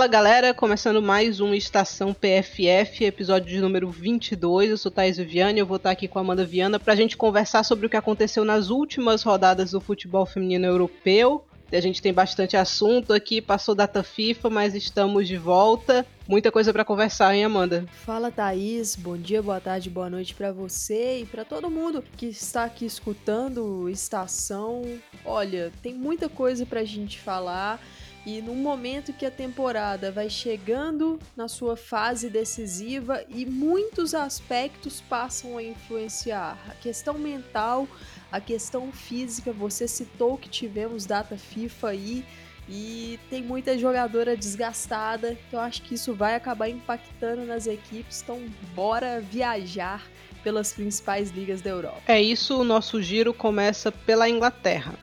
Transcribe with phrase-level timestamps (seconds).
[0.00, 4.70] Fala galera, começando mais uma Estação PFF, episódio de número 22.
[4.70, 7.18] Eu sou Thais Viviane, eu vou estar aqui com a Amanda Viana para a gente
[7.18, 11.44] conversar sobre o que aconteceu nas últimas rodadas do futebol feminino europeu.
[11.70, 16.06] A gente tem bastante assunto aqui, passou data FIFA, mas estamos de volta.
[16.26, 17.84] Muita coisa para conversar, hein, Amanda?
[17.92, 18.96] Fala, Thaís.
[18.96, 22.86] Bom dia, boa tarde, boa noite para você e para todo mundo que está aqui
[22.86, 24.82] escutando Estação.
[25.26, 27.78] Olha, tem muita coisa para a gente falar.
[28.26, 35.00] E no momento que a temporada vai chegando na sua fase decisiva e muitos aspectos
[35.00, 37.88] passam a influenciar, a questão mental,
[38.30, 42.24] a questão física, você citou que tivemos data FIFA aí
[42.68, 48.40] e tem muita jogadora desgastada, então acho que isso vai acabar impactando nas equipes, então
[48.74, 50.06] bora viajar
[50.44, 52.00] pelas principais ligas da Europa.
[52.06, 54.94] É isso, o nosso giro começa pela Inglaterra.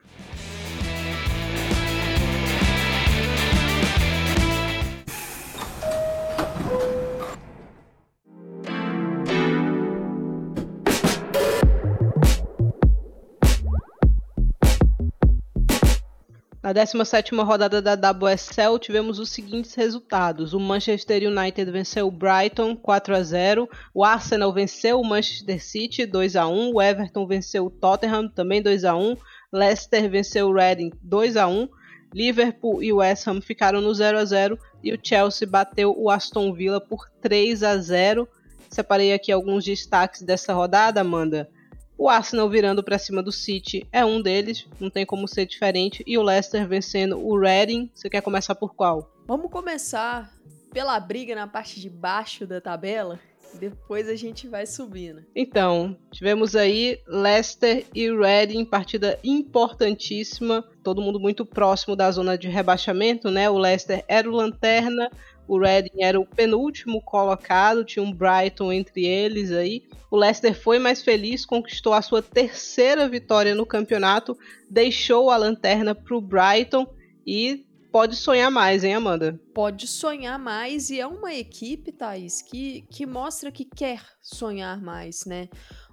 [16.68, 22.76] Na 17 rodada da WSL tivemos os seguintes resultados: o Manchester United venceu o Brighton
[22.76, 27.68] 4 a 0, o Arsenal venceu o Manchester City 2 a 1, o Everton venceu
[27.68, 29.16] o Tottenham também 2 a 1,
[29.50, 31.70] Leicester venceu o Reading 2 a 1,
[32.14, 36.52] Liverpool e West Ham ficaram no 0 a 0 e o Chelsea bateu o Aston
[36.52, 38.28] Villa por 3 a 0.
[38.70, 41.50] Separei aqui alguns destaques dessa rodada, Amanda.
[41.98, 46.04] O Arsenal virando para cima do City é um deles, não tem como ser diferente.
[46.06, 47.90] E o Leicester vencendo o Reading.
[47.94, 49.12] Você quer começar por qual?
[49.26, 50.32] Vamos começar
[50.72, 53.20] pela briga na parte de baixo da tabela.
[53.60, 55.24] Depois a gente vai subindo.
[55.36, 60.64] Então, tivemos aí Leicester e Reading, partida importantíssima.
[60.84, 63.50] Todo mundo muito próximo da zona de rebaixamento, né?
[63.50, 65.10] O Leicester era o lanterna,
[65.48, 69.84] o Reading era o penúltimo colocado, tinha um Brighton entre eles aí.
[70.12, 74.38] O Leicester foi mais feliz, conquistou a sua terceira vitória no campeonato,
[74.70, 76.88] deixou a lanterna para o Brighton
[77.26, 79.40] e pode sonhar mais, hein, Amanda?
[79.54, 85.26] Pode sonhar mais e é uma equipe, Thaís, que, que mostra que quer sonhar mais,
[85.26, 85.50] né?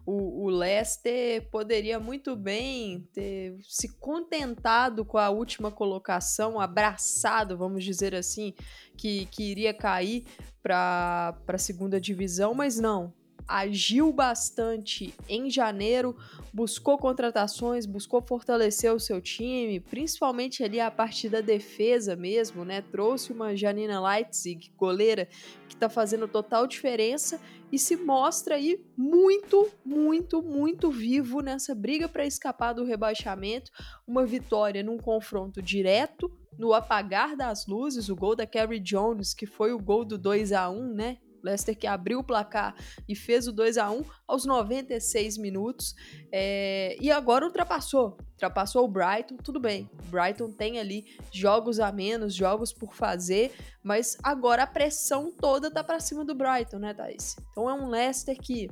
[0.07, 7.85] o, o Leicester poderia muito bem ter se contentado com a última colocação, abraçado, vamos
[7.85, 8.55] dizer assim,
[8.97, 10.25] que, que iria cair
[10.63, 13.13] para a segunda divisão, mas não
[13.47, 16.17] agiu bastante em janeiro,
[16.53, 22.81] buscou contratações, buscou fortalecer o seu time, principalmente ali a parte da defesa mesmo, né?
[22.81, 25.29] Trouxe uma Janina Leitzig, goleira,
[25.69, 27.41] que tá fazendo total diferença
[27.71, 33.71] e se mostra aí muito, muito, muito vivo nessa briga para escapar do rebaixamento.
[34.07, 39.47] Uma vitória num confronto direto, no apagar das luzes, o gol da Carrie Jones, que
[39.47, 41.19] foi o gol do 2 a 1 né?
[41.45, 42.75] Leicester que abriu o placar
[43.09, 45.95] e fez o 2 a 1 aos 96 minutos.
[46.33, 48.17] É, e agora ultrapassou.
[48.33, 49.89] Ultrapassou o Brighton, tudo bem.
[50.07, 53.53] O Brighton tem ali jogos a menos, jogos por fazer,
[53.83, 57.37] mas agora a pressão toda tá para cima do Brighton, né, Thais?
[57.51, 58.69] Então é um Leicester que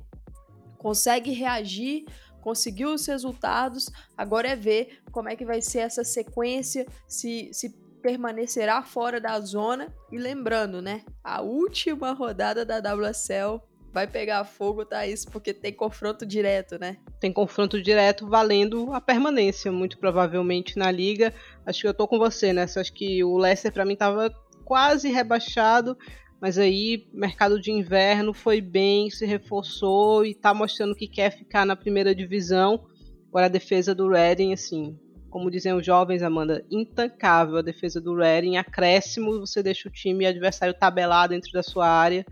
[0.78, 2.04] consegue reagir
[2.42, 3.88] conseguiu os resultados,
[4.18, 7.70] agora é ver como é que vai ser essa sequência, se, se
[8.02, 9.94] permanecerá fora da zona.
[10.10, 11.02] E lembrando, né?
[11.22, 16.96] A última rodada da WSL vai pegar fogo, Thaís, porque tem confronto direto, né?
[17.20, 21.32] Tem confronto direto valendo a permanência, muito provavelmente na liga.
[21.64, 22.62] Acho que eu tô com você, né?
[22.62, 24.34] Acho que o Leicester para mim tava
[24.64, 25.96] quase rebaixado,
[26.40, 31.66] mas aí mercado de inverno foi bem, se reforçou e tá mostrando que quer ficar
[31.66, 32.86] na primeira divisão.
[33.28, 34.98] Agora a defesa do Reading, assim,
[35.32, 38.58] como dizem os jovens, Amanda, intancável a defesa do Reading.
[38.58, 42.26] Acréscimo, você deixa o time adversário tabelar dentro da sua área.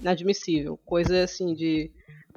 [0.00, 0.80] Inadmissível.
[0.86, 1.90] Coisa assim de.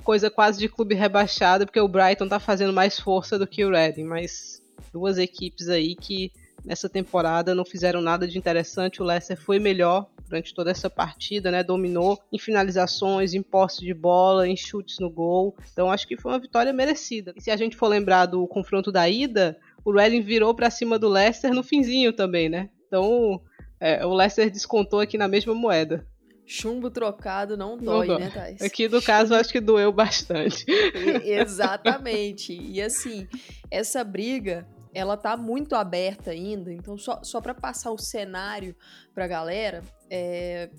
[0.04, 3.72] Coisa quase de clube rebaixado, porque o Brighton tá fazendo mais força do que o
[3.72, 4.04] Reading.
[4.04, 4.62] Mas
[4.92, 6.34] duas equipes aí que
[6.66, 9.02] nessa temporada não fizeram nada de interessante.
[9.02, 11.64] O Leicester foi melhor durante toda essa partida, né?
[11.64, 15.56] Dominou em finalizações, em posse de bola, em chutes no gol.
[15.72, 17.34] Então acho que foi uma vitória merecida.
[17.38, 20.98] E se a gente for lembrar do confronto da ida, o Reading virou para cima
[20.98, 22.70] do Leicester no finzinho também, né?
[22.88, 23.42] Então
[23.80, 26.08] é, o Leicester descontou aqui na mesma moeda.
[26.46, 28.26] Chumbo trocado não dói, não dói.
[28.26, 28.62] né, Thais?
[28.62, 30.66] Aqui no caso acho que doeu bastante.
[30.70, 32.54] E, exatamente.
[32.54, 33.28] E assim,
[33.72, 36.72] essa briga ela tá muito aberta ainda.
[36.72, 38.76] Então, só, só para passar o cenário
[39.14, 40.70] pra galera, é,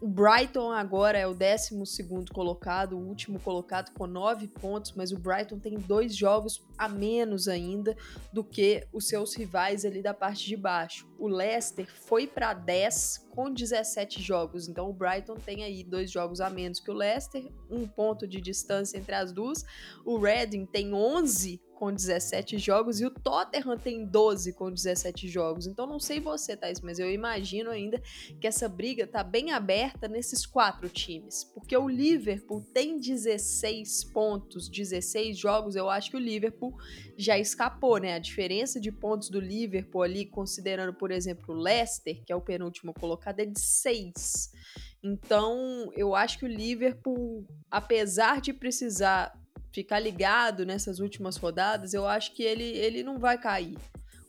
[0.00, 1.76] o Brighton agora é o 12
[2.32, 7.48] colocado, o último colocado com 9 pontos, mas o Brighton tem dois jogos a menos
[7.48, 7.94] ainda
[8.32, 11.06] do que os seus rivais ali da parte de baixo.
[11.18, 16.40] O Leicester foi para 10 com 17 jogos, então o Brighton tem aí dois jogos
[16.40, 19.62] a menos que o Leicester, um ponto de distância entre as duas.
[20.02, 25.66] O Reading tem 11 com 17 jogos e o Tottenham tem 12 com 17 jogos.
[25.66, 27.98] Então não sei você, Thais, mas eu imagino ainda
[28.38, 31.42] que essa briga tá bem aberta nesses quatro times.
[31.42, 35.74] Porque o Liverpool tem 16 pontos, 16 jogos.
[35.74, 36.76] Eu acho que o Liverpool
[37.16, 38.12] já escapou, né?
[38.12, 42.42] A diferença de pontos do Liverpool ali, considerando, por exemplo, o Leicester, que é o
[42.42, 44.52] penúltimo colocado, é de 6.
[45.02, 49.32] Então, eu acho que o Liverpool, apesar de precisar
[49.72, 53.76] ficar ligado nessas últimas rodadas, eu acho que ele, ele não vai cair.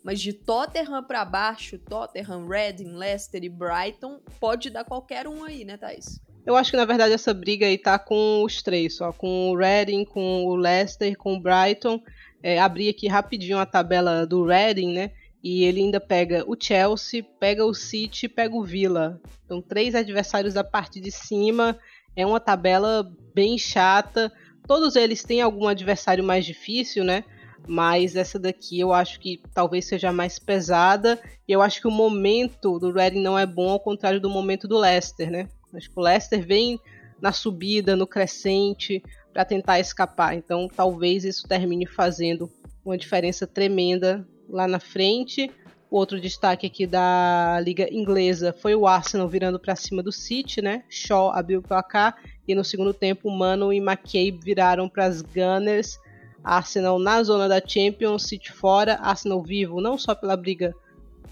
[0.04, 5.64] Mas de Tottenham para baixo, Tottenham, Reading, Leicester e Brighton, pode dar qualquer um aí,
[5.64, 6.20] né, Thais?
[6.46, 9.56] Eu acho que na verdade essa briga aí tá com os três, só com o
[9.56, 12.02] Reading, com o Leicester, com o Brighton.
[12.42, 15.12] É, abri aqui rapidinho a tabela do Reading, né?
[15.44, 19.22] E ele ainda pega o Chelsea, pega o City, pega o Villa.
[19.46, 21.78] Então três adversários da parte de cima.
[22.16, 24.32] É uma tabela bem chata.
[24.68, 27.24] Todos eles têm algum adversário mais difícil, né?
[27.68, 31.20] Mas essa daqui eu acho que talvez seja mais pesada.
[31.48, 34.68] E eu acho que o momento do Reading não é bom, ao contrário do momento
[34.68, 35.48] do Leicester, né?
[35.74, 36.80] Acho que o Leicester vem
[37.22, 40.36] na subida, no crescente, para tentar escapar.
[40.36, 42.50] Então talvez isso termine fazendo
[42.84, 45.50] uma diferença tremenda lá na frente.
[45.92, 50.86] Outro destaque aqui da liga inglesa foi o Arsenal virando para cima do City, né?
[50.88, 52.16] Shaw abriu o placar
[52.48, 56.00] e no segundo tempo, Mano e McCabe viraram para as Gunners.
[56.42, 60.74] Arsenal na zona da Champions, City fora, Arsenal vivo não só pela briga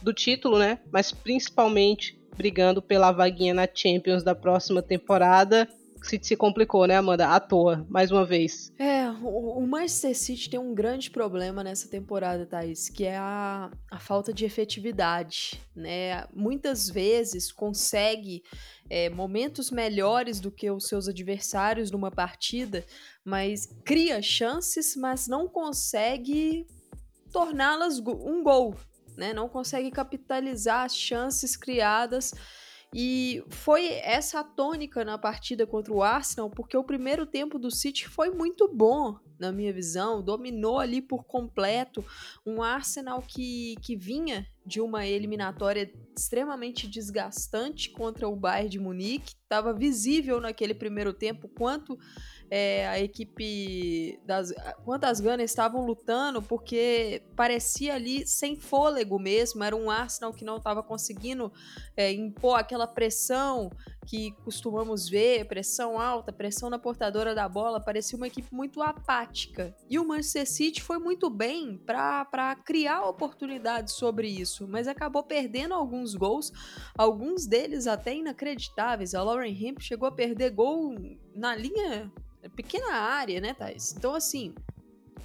[0.01, 5.69] do título, né, mas principalmente brigando pela vaguinha na Champions da próxima temporada
[6.07, 7.27] City se complicou, né, Amanda?
[7.27, 8.71] À toa, mais uma vez.
[8.77, 13.99] É, o, Manchester City tem um grande problema nessa temporada, Thaís, que é a, a
[13.99, 16.25] falta de efetividade, né?
[16.33, 18.43] Muitas vezes consegue
[18.89, 22.83] é, momentos melhores do que os seus adversários numa partida,
[23.23, 26.65] mas cria chances, mas não consegue
[27.31, 28.75] torná-las um gol,
[29.15, 29.33] né?
[29.33, 32.33] Não consegue capitalizar as chances criadas
[32.93, 37.69] e foi essa a tônica na partida contra o Arsenal, porque o primeiro tempo do
[37.69, 42.05] City foi muito bom, na minha visão, dominou ali por completo
[42.45, 49.33] um Arsenal que, que vinha de uma eliminatória extremamente desgastante contra o Bayern de Munique.
[49.41, 51.97] Estava visível naquele primeiro tempo quanto
[52.51, 54.51] é, a equipe das
[54.83, 60.57] quantas Gunners estavam lutando porque parecia ali sem fôlego mesmo era um Arsenal que não
[60.57, 61.51] estava conseguindo
[61.95, 63.69] é, impor aquela pressão
[64.09, 69.75] que costumamos ver pressão alta pressão na portadora da bola parecia uma equipe muito apática
[69.87, 75.73] e o Manchester City foi muito bem para criar oportunidades sobre isso mas acabou perdendo
[75.73, 76.51] alguns gols
[76.97, 80.95] alguns deles até inacreditáveis a Lauren Hemp chegou a perder gol
[81.35, 82.11] na linha
[82.55, 83.93] pequena área, né, Thais?
[83.97, 84.53] Então, assim,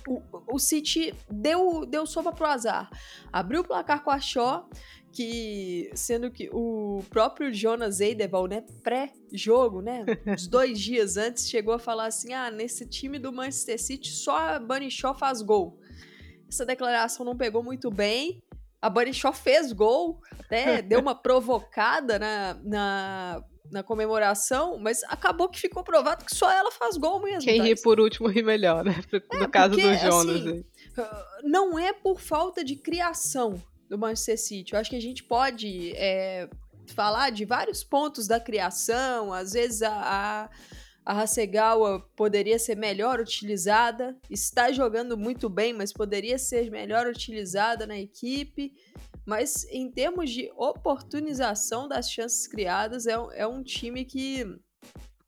[0.06, 2.90] o, o City deu, deu sopa pro azar.
[3.32, 4.68] Abriu o placar com a Shaw,
[5.14, 11.72] que sendo que o próprio Jonas Eideval, né, pré-jogo, né, uns dois dias antes, chegou
[11.72, 15.78] a falar assim, ah, nesse time do Manchester City só a Bunny Shaw faz gol.
[16.48, 18.42] Essa declaração não pegou muito bem,
[18.82, 25.48] a Bunny Shaw fez gol, até deu uma provocada na, na na comemoração, mas acabou
[25.48, 27.40] que ficou provado que só ela faz gol mesmo.
[27.40, 27.64] Quem tá?
[27.64, 28.94] ri por último ri melhor, né?
[29.32, 30.36] No é, caso porque, do Jonas.
[30.36, 30.64] Assim,
[31.42, 34.72] não é por falta de criação do Manchester City.
[34.72, 36.48] Eu acho que a gente pode é,
[36.94, 40.50] falar de vários pontos da criação, às vezes a, a
[41.04, 47.86] a Hasegawa poderia ser melhor utilizada, está jogando muito bem, mas poderia ser melhor utilizada
[47.86, 48.72] na equipe.
[49.26, 54.46] Mas em termos de oportunização das chances criadas, é, é um time que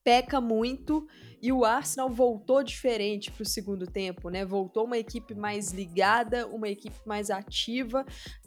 [0.02, 1.06] peca muito
[1.42, 4.44] e o Arsenal voltou diferente para o segundo tempo, né?
[4.44, 8.04] Voltou uma equipe mais ligada, uma equipe mais ativa.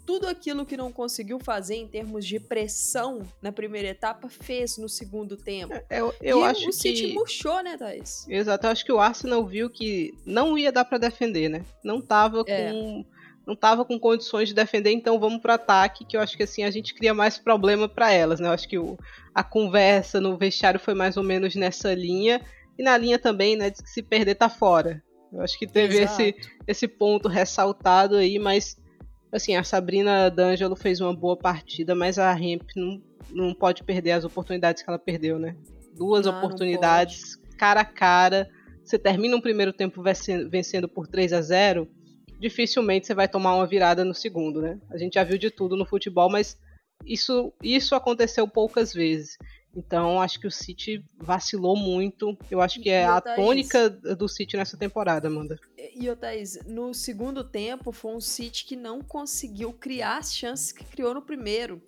[0.09, 4.89] Tudo aquilo que não conseguiu fazer em termos de pressão na primeira etapa fez no
[4.89, 5.75] segundo tempo.
[5.87, 7.13] É, eu, eu e acho o City que...
[7.13, 8.25] murchou, né, Thais?
[8.27, 11.63] Exato, eu acho que o Arsenal viu que não ia dar para defender, né?
[11.83, 12.71] Não tava é.
[12.71, 13.05] com
[13.45, 16.63] não estava com condições de defender, então vamos para ataque, que eu acho que assim
[16.63, 18.47] a gente cria mais problema para elas, né?
[18.47, 18.97] Eu acho que o,
[19.35, 22.41] a conversa no vestiário foi mais ou menos nessa linha
[22.79, 25.03] e na linha também, né, de que se perder tá fora.
[25.31, 26.35] Eu acho que teve esse,
[26.67, 28.75] esse ponto ressaltado aí, mas
[29.31, 34.11] Assim, a Sabrina D'Angelo fez uma boa partida, mas a Hemp não, não pode perder
[34.11, 35.55] as oportunidades que ela perdeu, né?
[35.95, 38.49] Duas ah, oportunidades cara a cara.
[38.83, 40.01] Você termina um primeiro tempo
[40.49, 41.87] vencendo por 3 a 0
[42.39, 44.79] dificilmente você vai tomar uma virada no segundo, né?
[44.89, 46.57] A gente já viu de tudo no futebol, mas
[47.05, 49.37] isso, isso aconteceu poucas vezes.
[49.79, 52.37] Então, acho que o City vacilou muito.
[52.51, 55.57] Eu acho que é a tônica do City nessa temporada, Amanda.
[55.95, 60.73] E, o Thaís, no segundo tempo, foi um City que não conseguiu criar as chances
[60.73, 61.81] que criou no primeiro.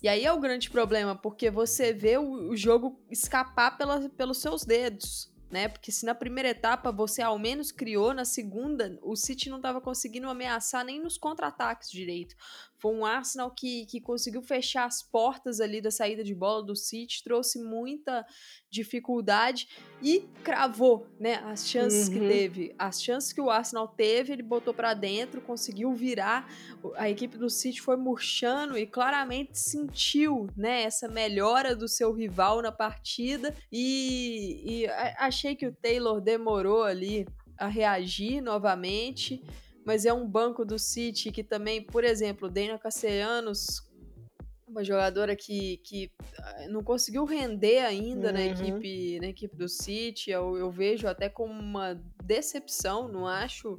[0.00, 4.40] E aí é o grande problema, porque você vê o, o jogo escapar pela, pelos
[4.40, 5.68] seus dedos né?
[5.68, 9.82] Porque se na primeira etapa você ao menos criou, na segunda o City não estava
[9.82, 12.34] conseguindo ameaçar nem nos contra-ataques direito.
[12.82, 16.74] Foi um Arsenal que, que conseguiu fechar as portas ali da saída de bola do
[16.74, 18.26] City, trouxe muita
[18.68, 19.68] dificuldade
[20.02, 22.14] e cravou, né, as chances uhum.
[22.14, 22.74] que teve.
[22.76, 26.52] As chances que o Arsenal teve, ele botou para dentro, conseguiu virar.
[26.96, 32.60] A equipe do City foi murchando e claramente sentiu, né, essa melhora do seu rival
[32.60, 34.86] na partida e, e
[35.18, 39.40] achei que o Taylor demorou ali a reagir novamente
[39.84, 43.82] mas é um banco do City que também, por exemplo, Daniel Castellanos,
[44.66, 48.32] uma jogadora que, que ah, não conseguiu render ainda uhum.
[48.32, 53.78] na, equipe, na equipe do City, eu, eu vejo até como uma decepção, não acho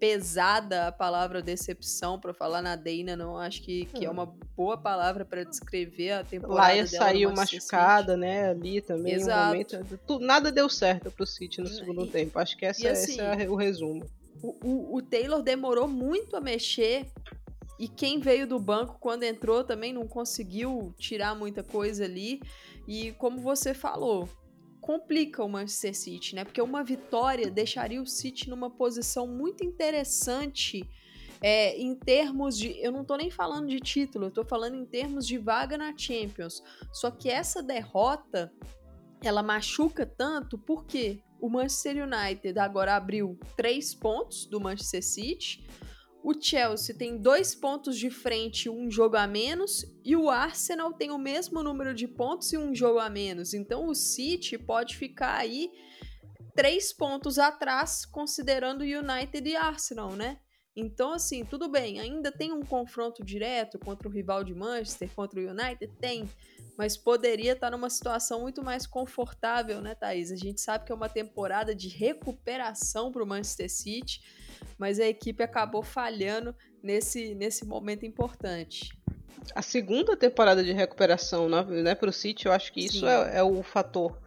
[0.00, 4.12] pesada a palavra decepção para falar na Deina, não acho que, que é hum.
[4.12, 9.44] uma boa palavra para descrever a temporada Laia dela saiu machucada, né, ali também, Exato.
[9.44, 13.12] Um momento, nada deu certo pro City no segundo e, tempo, acho que essa, assim,
[13.12, 14.04] esse é o resumo
[14.42, 17.10] o, o, Taylor demorou muito a mexer
[17.78, 22.40] e quem veio do banco quando entrou também não conseguiu tirar muita coisa ali.
[22.86, 24.28] E como você falou,
[24.80, 26.44] complica o Manchester City, né?
[26.44, 30.88] Porque uma vitória deixaria o City numa posição muito interessante
[31.40, 32.78] é, em termos de.
[32.80, 35.96] Eu não tô nem falando de título, eu tô falando em termos de vaga na
[35.96, 36.62] Champions.
[36.92, 38.52] Só que essa derrota
[39.22, 45.68] ela machuca tanto porque o Manchester United agora abriu três pontos do Manchester City.
[46.22, 51.10] O Chelsea tem dois pontos de frente, um jogo a menos, e o Arsenal tem
[51.10, 53.52] o mesmo número de pontos e um jogo a menos.
[53.52, 55.70] Então o City pode ficar aí
[56.56, 60.38] três pontos atrás, considerando United e Arsenal, né?
[60.76, 65.40] Então, assim, tudo bem, ainda tem um confronto direto contra o rival de Manchester, contra
[65.40, 65.86] o United?
[66.00, 66.28] Tem
[66.76, 70.32] mas poderia estar numa situação muito mais confortável, né, Thaís?
[70.32, 74.20] A gente sabe que é uma temporada de recuperação para o Manchester City,
[74.78, 78.90] mas a equipe acabou falhando nesse, nesse momento importante.
[79.54, 83.42] A segunda temporada de recuperação né, para o City, eu acho que isso é, é
[83.42, 84.18] o fator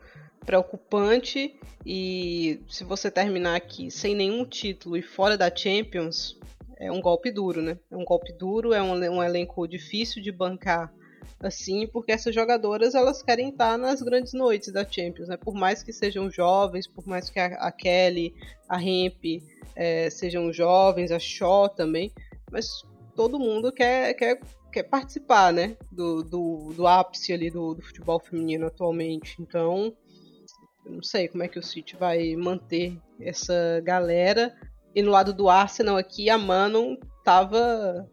[0.45, 6.37] preocupante e se você terminar aqui sem nenhum título e fora da Champions,
[6.79, 7.77] é um golpe duro, né?
[7.89, 10.93] É um golpe duro, é um, um elenco difícil de bancar
[11.39, 15.37] assim, porque essas jogadoras elas querem estar nas grandes noites da Champions, né?
[15.37, 18.33] Por mais que sejam jovens, por mais que a, a Kelly,
[18.67, 19.43] a Hemp
[19.75, 22.11] é, sejam jovens, a Shaw também,
[22.51, 22.67] mas
[23.15, 24.39] todo mundo quer, quer,
[24.71, 25.77] quer participar, né?
[25.91, 29.35] Do, do, do ápice ali do, do futebol feminino atualmente.
[29.39, 29.93] Então,
[30.87, 34.55] eu não sei como é que o City vai manter essa galera.
[34.95, 38.09] E no lado do Arsenal aqui, a Manon tava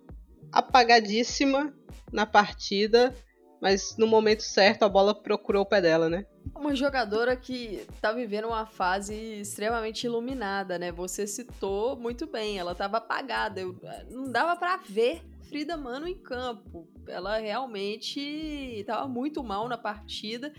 [0.52, 1.72] apagadíssima
[2.12, 3.14] na partida,
[3.60, 6.26] mas no momento certo a bola procurou o pé dela, né?
[6.54, 10.90] Uma jogadora que tá vivendo uma fase extremamente iluminada, né?
[10.92, 13.78] Você citou muito bem, ela tava apagada, eu,
[14.10, 16.88] não dava para ver Frida Mano em campo.
[17.06, 20.52] Ela realmente tava muito mal na partida.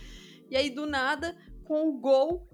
[0.50, 2.48] E aí do nada, com o gol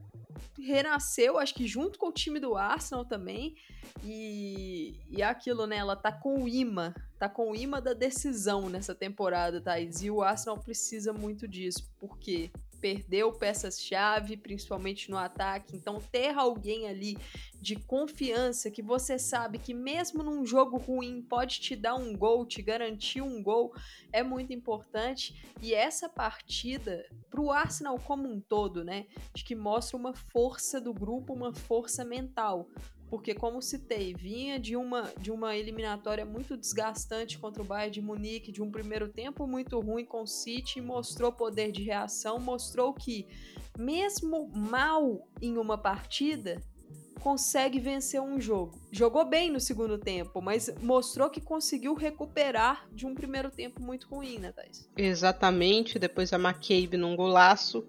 [0.60, 3.56] renasceu, acho que junto com o time do Arsenal também.
[4.04, 5.78] E, e é aquilo, né?
[5.78, 10.02] Ela tá com o imã, tá com o imã da decisão nessa temporada, Thaís.
[10.02, 15.76] E o Arsenal precisa muito disso, porque perdeu peças-chave, principalmente no ataque.
[15.76, 17.18] Então, ter alguém ali
[17.62, 22.46] de confiança que você sabe que, mesmo num jogo ruim, pode te dar um gol,
[22.46, 23.74] te garantir um gol,
[24.12, 25.46] é muito importante.
[25.62, 30.94] E essa partida, para o Arsenal como um todo, né, que mostra uma força do
[30.94, 32.68] grupo, uma força mental
[33.12, 38.02] porque como citei, vinha de uma de uma eliminatória muito desgastante contra o Bayern de
[38.02, 42.94] Munique, de um primeiro tempo muito ruim com o City, mostrou poder de reação, mostrou
[42.94, 43.28] que
[43.78, 46.62] mesmo mal em uma partida,
[47.20, 48.80] consegue vencer um jogo.
[48.92, 54.08] Jogou bem no segundo tempo, mas mostrou que conseguiu recuperar de um primeiro tempo muito
[54.08, 54.90] ruim, né, Thais?
[54.96, 57.86] Exatamente, depois a McCabe num golaço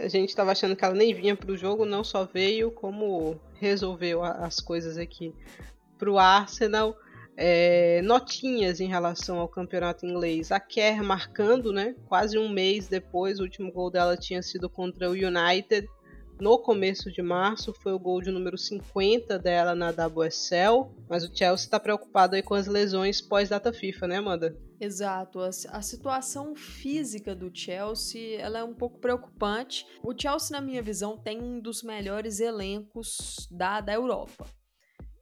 [0.00, 3.40] a gente estava achando que ela nem vinha para o jogo, não só veio, como
[3.54, 5.34] resolveu as coisas aqui
[5.98, 6.96] para o Arsenal.
[7.36, 10.52] é, notinhas em relação ao campeonato inglês.
[10.52, 11.94] A Kerr marcando, né?
[12.06, 15.88] Quase um mês depois, o último gol dela tinha sido contra o United
[16.40, 21.34] no começo de março, foi o gol de número 50 dela na WSL, mas o
[21.34, 24.56] Chelsea está preocupado aí com as lesões pós-data FIFA, né, Amanda?
[24.80, 29.86] Exato, a, a, situação física do Chelsea ela é um pouco preocupante.
[30.02, 34.46] O Chelsea, na minha visão, tem um dos melhores elencos da, da Europa.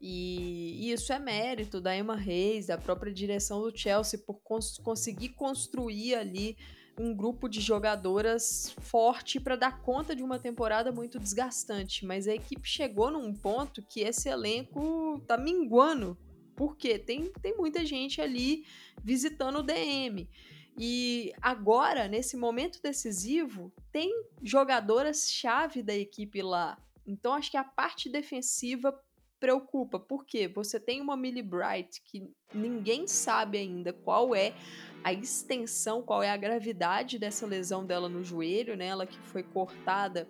[0.00, 4.76] E, e isso é mérito da Emma Reis, da própria direção do Chelsea, por cons
[4.78, 6.56] conseguir construir ali
[6.98, 12.34] um grupo de jogadoras forte para dar conta de uma temporada muito desgastante, mas a
[12.34, 16.16] equipe chegou num ponto que esse elenco tá minguando.
[16.54, 18.66] Porque tem, tem muita gente ali
[19.02, 20.28] visitando o DM.
[20.76, 24.10] E agora, nesse momento decisivo, tem
[24.42, 26.78] jogadoras-chave da equipe lá.
[27.06, 28.98] Então, acho que a parte defensiva
[29.42, 29.98] preocupa.
[29.98, 34.54] porque Você tem uma Millie Bright que ninguém sabe ainda qual é
[35.02, 38.86] a extensão, qual é a gravidade dessa lesão dela no joelho, né?
[38.86, 40.28] Ela que foi cortada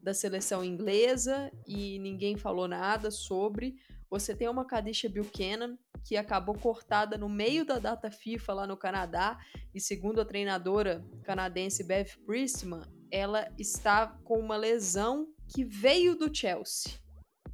[0.00, 3.74] da seleção inglesa e ninguém falou nada sobre.
[4.08, 8.76] Você tem uma Kadisha Buchanan que acabou cortada no meio da data FIFA lá no
[8.76, 9.36] Canadá
[9.74, 16.32] e segundo a treinadora canadense Bev Priestman, ela está com uma lesão que veio do
[16.32, 16.92] Chelsea,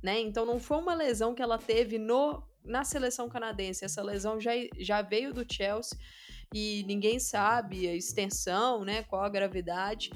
[0.02, 0.20] né?
[0.20, 4.52] Então não foi uma lesão que ela teve no na seleção canadense, essa lesão já,
[4.78, 5.98] já veio do Chelsea
[6.52, 10.10] e ninguém sabe a extensão, né, qual a gravidade.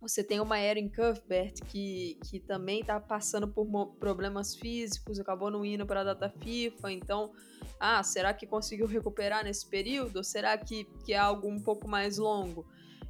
[0.00, 3.66] Você tem uma Erin Cuthbert que, que também está passando por
[3.98, 7.32] problemas físicos, acabou não indo para a data FIFA, então,
[7.78, 10.16] ah, será que conseguiu recuperar nesse período?
[10.16, 12.66] Ou será que, que é algo um pouco mais longo?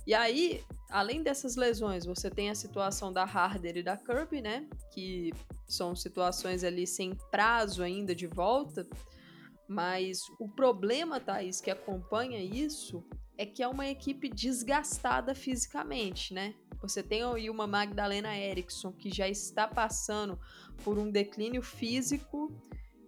[0.07, 4.66] E aí, além dessas lesões, você tem a situação da Harder e da Kirby, né?
[4.92, 5.33] Que
[5.66, 8.87] são situações ali sem prazo ainda de volta.
[9.69, 13.04] Mas o problema, Thaís, que acompanha isso
[13.38, 16.54] é que é uma equipe desgastada fisicamente, né?
[16.83, 20.38] Você tem aí uma Magdalena Eriksson que já está passando
[20.83, 22.53] por um declínio físico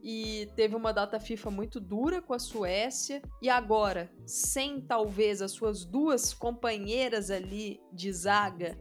[0.02, 5.52] e teve uma data FIFA muito dura com a Suécia e agora, sem talvez as
[5.52, 8.76] suas duas companheiras ali de zaga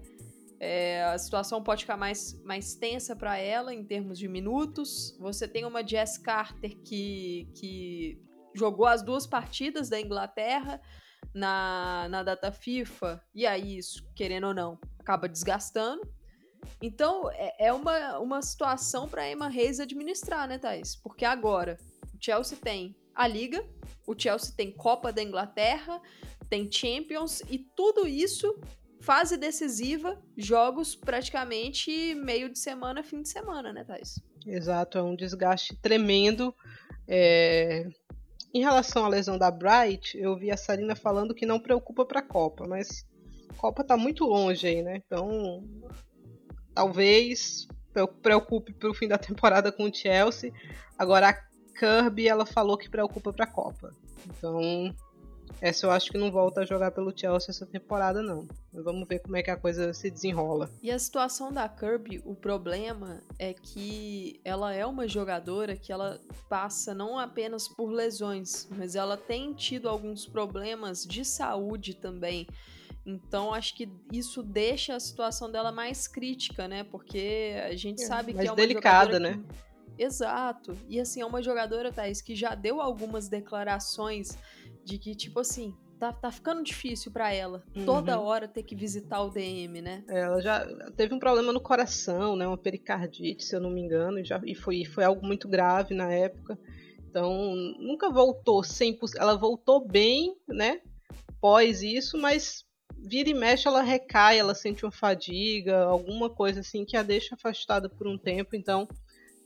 [0.64, 5.18] é, a situação pode ficar mais, mais tensa para ela em termos de minutos.
[5.20, 8.22] Você tem uma Jess Carter que, que
[8.54, 10.80] jogou as duas partidas da Inglaterra
[11.34, 16.02] na, na data FIFA, e aí isso, querendo ou não, acaba desgastando.
[16.82, 20.96] Então é, é uma, uma situação para Emma Reis administrar, né, Thais?
[20.96, 21.78] Porque agora
[22.14, 23.64] o Chelsea tem a Liga,
[24.08, 26.02] o Chelsea tem Copa da Inglaterra,
[26.50, 28.60] tem Champions, e tudo isso
[29.02, 34.20] fase decisiva, jogos praticamente meio de semana, fim de semana, né, Thais?
[34.46, 36.54] Exato, é um desgaste tremendo.
[37.08, 37.88] É...
[38.54, 42.20] Em relação à lesão da Bright, eu vi a Sarina falando que não preocupa para
[42.20, 43.06] a Copa, mas
[43.58, 45.02] Copa está muito longe aí, né?
[45.06, 45.64] Então,
[46.74, 47.68] talvez
[48.22, 50.54] preocupe para o fim da temporada com o Chelsea.
[50.98, 51.34] Agora a
[51.78, 53.94] Kirby, ela falou que preocupa para a Copa.
[54.26, 54.94] Então,
[55.60, 58.48] essa eu acho que não volta a jogar pelo Chelsea essa temporada, não.
[58.74, 60.70] Vamos ver como é que a coisa se desenrola.
[60.82, 66.20] E a situação da Kirby, o problema é que ela é uma jogadora que ela
[66.50, 72.48] passa não apenas por lesões, mas ela tem tido alguns problemas de saúde também.
[73.06, 76.84] Então acho que isso deixa a situação dela mais crítica, né?
[76.84, 79.42] Porque a gente é, sabe que é uma delicada, né?
[79.98, 80.04] Que...
[80.04, 80.78] Exato.
[80.88, 84.38] E assim, é uma jogadora, Thaís, que já deu algumas declarações
[84.84, 87.86] de que, tipo assim, tá, tá ficando difícil para ela uhum.
[87.86, 90.04] toda hora ter que visitar o DM, né?
[90.10, 92.48] É, ela já teve um problema no coração, né?
[92.48, 95.94] Uma pericardite, se eu não me engano, e, já, e foi, foi algo muito grave
[95.94, 96.58] na época.
[97.08, 99.12] Então, nunca voltou 100%.
[99.18, 100.82] Ela voltou bem, né?
[101.40, 102.66] Pós isso, mas
[103.02, 107.36] vira e mexe ela recai, ela sente uma fadiga, alguma coisa assim que a deixa
[107.36, 108.56] afastada por um tempo.
[108.56, 108.88] Então,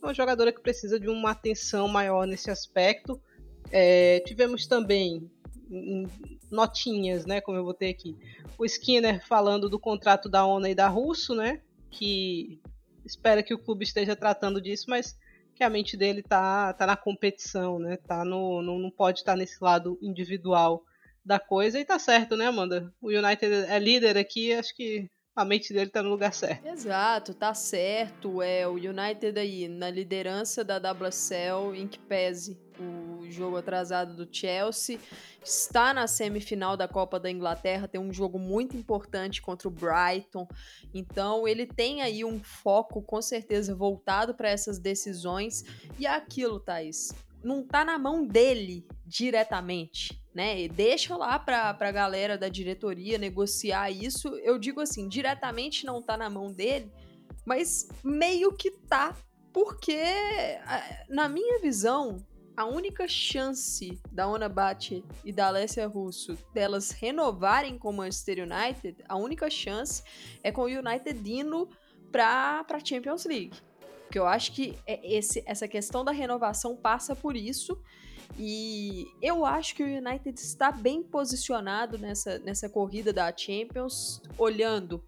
[0.02, 3.20] é uma jogadora que precisa de uma atenção maior nesse aspecto.
[3.70, 5.30] É, tivemos também
[6.50, 8.16] notinhas, né, como eu botei aqui,
[8.56, 12.60] o Skinner falando do contrato da ONA e da Russo, né, que
[13.04, 15.16] espera que o clube esteja tratando disso, mas
[15.56, 19.32] que a mente dele tá, tá na competição, né, tá no, no não pode estar
[19.32, 20.84] tá nesse lado individual
[21.26, 22.92] da coisa, e tá certo, né, Amanda?
[23.00, 26.66] O United é líder aqui, acho que a mente dele tá no lugar certo.
[26.66, 28.40] Exato, tá certo.
[28.40, 34.34] É o United aí na liderança da WSL, em que pese o jogo atrasado do
[34.34, 34.98] Chelsea.
[35.44, 40.48] Está na semifinal da Copa da Inglaterra, tem um jogo muito importante contra o Brighton.
[40.94, 45.64] Então ele tem aí um foco com certeza voltado para essas decisões.
[45.98, 47.12] E é aquilo, Thaís.
[47.44, 50.60] não tá na mão dele diretamente, né?
[50.60, 54.28] E deixa lá para a galera da diretoria negociar isso.
[54.44, 56.92] Eu digo assim, diretamente não tá na mão dele,
[57.46, 59.16] mas meio que tá,
[59.50, 59.98] porque
[61.08, 62.22] na minha visão,
[62.54, 68.46] a única chance da Ona Bate e da Alessia Russo delas renovarem com o Manchester
[68.46, 70.02] United, a única chance
[70.42, 71.66] é com o United indo
[72.12, 73.56] para a Champions League.
[74.02, 77.80] Porque eu acho que é esse, essa questão da renovação passa por isso.
[78.38, 85.02] E eu acho que o United está bem posicionado nessa, nessa corrida da Champions, olhando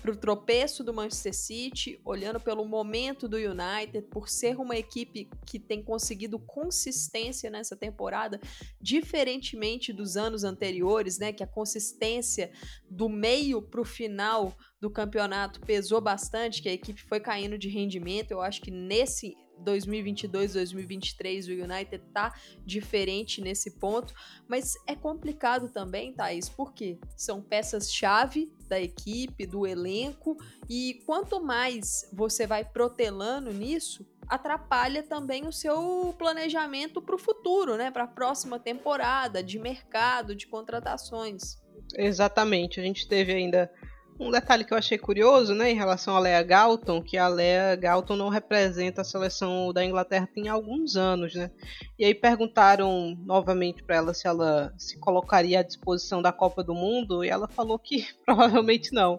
[0.00, 5.28] para o tropeço do Manchester City, olhando pelo momento do United, por ser uma equipe
[5.44, 8.40] que tem conseguido consistência nessa temporada,
[8.80, 11.32] diferentemente dos anos anteriores, né?
[11.32, 12.50] Que a consistência
[12.88, 17.68] do meio para o final do campeonato pesou bastante, que a equipe foi caindo de
[17.68, 18.30] rendimento.
[18.30, 24.14] Eu acho que nesse 2022, 2023 o United tá diferente nesse ponto,
[24.46, 30.36] mas é complicado também, Thaís, porque são peças-chave da equipe, do elenco,
[30.68, 37.76] e quanto mais você vai protelando nisso, atrapalha também o seu planejamento para o futuro,
[37.76, 37.90] né?
[37.90, 41.56] Para a próxima temporada de mercado, de contratações.
[41.94, 42.78] Exatamente.
[42.78, 43.72] A gente teve ainda
[44.18, 47.76] um detalhe que eu achei curioso, né, em relação a Lea Galton, que a Lea
[47.76, 51.50] Galton não representa a seleção da Inglaterra tem alguns anos, né?
[51.98, 56.74] E aí perguntaram novamente para ela se ela se colocaria à disposição da Copa do
[56.74, 59.16] Mundo e ela falou que provavelmente não,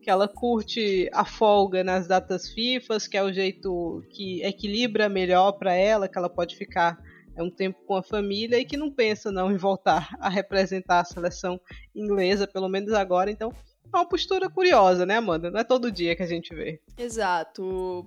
[0.00, 5.52] que ela curte a folga nas datas FIFA, que é o jeito que equilibra melhor
[5.52, 6.96] para ela, que ela pode ficar
[7.36, 11.00] é um tempo com a família e que não pensa não em voltar a representar
[11.00, 11.60] a seleção
[11.94, 13.30] inglesa, pelo menos agora.
[13.30, 13.52] Então,
[13.92, 15.50] é uma postura curiosa, né, Amanda?
[15.50, 16.80] Não é todo dia que a gente vê.
[16.96, 18.06] Exato.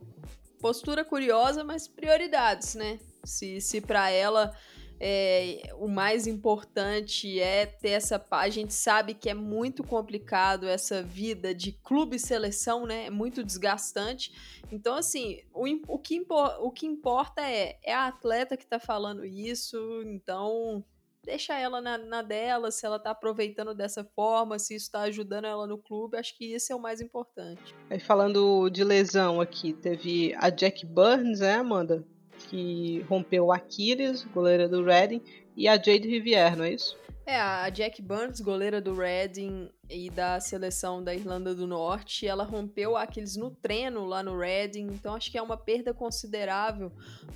[0.62, 3.00] Postura curiosa, mas prioridades, né?
[3.24, 4.54] Se, se para ela
[5.00, 8.24] é, o mais importante é ter essa.
[8.32, 13.06] A gente sabe que é muito complicado essa vida de clube e seleção, né?
[13.06, 14.34] É muito desgastante.
[14.70, 16.26] Então, assim, o, o, que,
[16.60, 19.78] o que importa é, é a atleta que tá falando isso.
[20.06, 20.84] Então,
[21.30, 25.46] deixa ela na, na, dela, se ela tá aproveitando dessa forma, se isso tá ajudando
[25.46, 27.76] ela no clube, acho que isso é o mais importante.
[27.88, 32.04] Aí falando de lesão aqui, teve a Jack Burns, né, Amanda?
[32.50, 35.22] Que rompeu o Aquiles, goleira do Reading,
[35.56, 36.98] e a Jade Rivière, não é isso?
[37.28, 42.44] É, a Jack Burns, goleira do Reading e da seleção da Irlanda do Norte, ela
[42.44, 46.92] rompeu aqueles no treino lá no Reading, então acho que é uma perda considerável,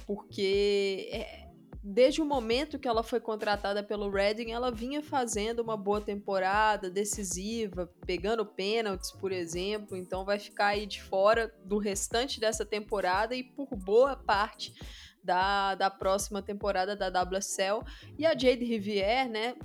[0.08, 1.42] porque é,
[1.84, 6.89] desde o momento que ela foi contratada pelo Reading, ela vinha fazendo uma boa temporada,
[6.89, 13.36] decisiva, pegando pênaltis, por exemplo, então vai ficar aí de fora do restante dessa temporada
[13.36, 14.74] e por boa parte
[15.22, 17.84] da, da próxima temporada da WSL.
[18.17, 19.56] E a Jade Rivière, né,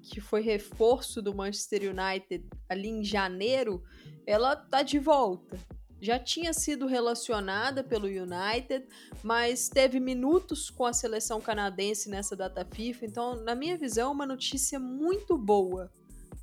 [0.00, 3.82] que foi reforço do Manchester United ali em janeiro,
[4.24, 5.58] ela tá de volta
[6.00, 8.86] já tinha sido relacionada pelo United,
[9.22, 13.06] mas teve minutos com a seleção canadense nessa data FIFA.
[13.06, 15.90] Então, na minha visão, uma notícia muito boa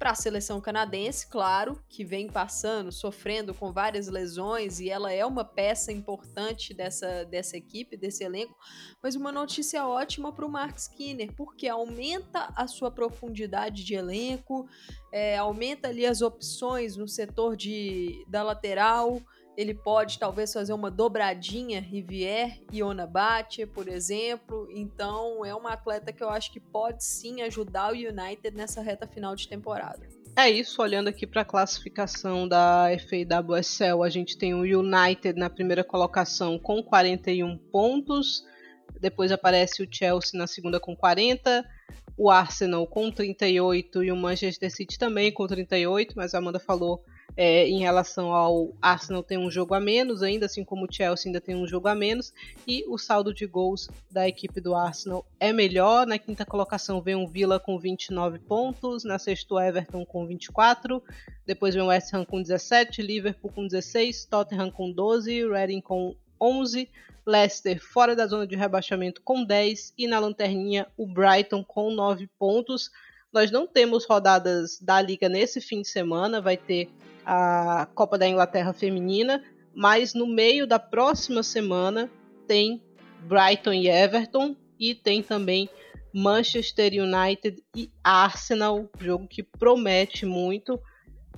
[0.02, 5.24] para a seleção canadense, claro, que vem passando, sofrendo com várias lesões e ela é
[5.24, 8.58] uma peça importante dessa, dessa equipe, desse elenco,
[9.00, 14.68] mas uma notícia ótima para o Mark Skinner, porque aumenta a sua profundidade de elenco,
[15.14, 19.22] é, aumenta ali as opções no setor de, da lateral,
[19.58, 24.68] ele pode talvez fazer uma dobradinha Rivière e Onabate, por exemplo.
[24.72, 29.08] Então é uma atleta que eu acho que pode sim ajudar o United nessa reta
[29.08, 30.08] final de temporada.
[30.36, 35.50] É isso, olhando aqui para a classificação da FAWSL, a gente tem o United na
[35.50, 38.46] primeira colocação com 41 pontos,
[39.00, 41.66] depois aparece o Chelsea na segunda com 40,
[42.18, 47.04] o Arsenal com 38 e o Manchester City também com 38, mas a Amanda falou
[47.36, 51.30] é, em relação ao Arsenal tem um jogo a menos, ainda assim como o Chelsea
[51.30, 52.34] ainda tem um jogo a menos,
[52.67, 56.06] e o saldo de gols da equipe do Arsenal é melhor.
[56.06, 61.02] Na quinta colocação vem o Villa com 29 pontos, na sexta o Everton com 24,
[61.46, 66.15] depois vem o West Ham com 17, Liverpool com 16, Tottenham com 12, Reading com
[66.39, 66.89] 11,
[67.26, 72.28] Leicester fora da zona de rebaixamento com 10 e na lanterninha o Brighton com 9
[72.39, 72.89] pontos.
[73.32, 76.89] Nós não temos rodadas da liga nesse fim de semana, vai ter
[77.26, 82.10] a Copa da Inglaterra feminina, mas no meio da próxima semana
[82.48, 82.82] tem
[83.22, 85.70] Brighton e Everton e tem também
[86.14, 90.80] Manchester United e Arsenal, jogo que promete muito.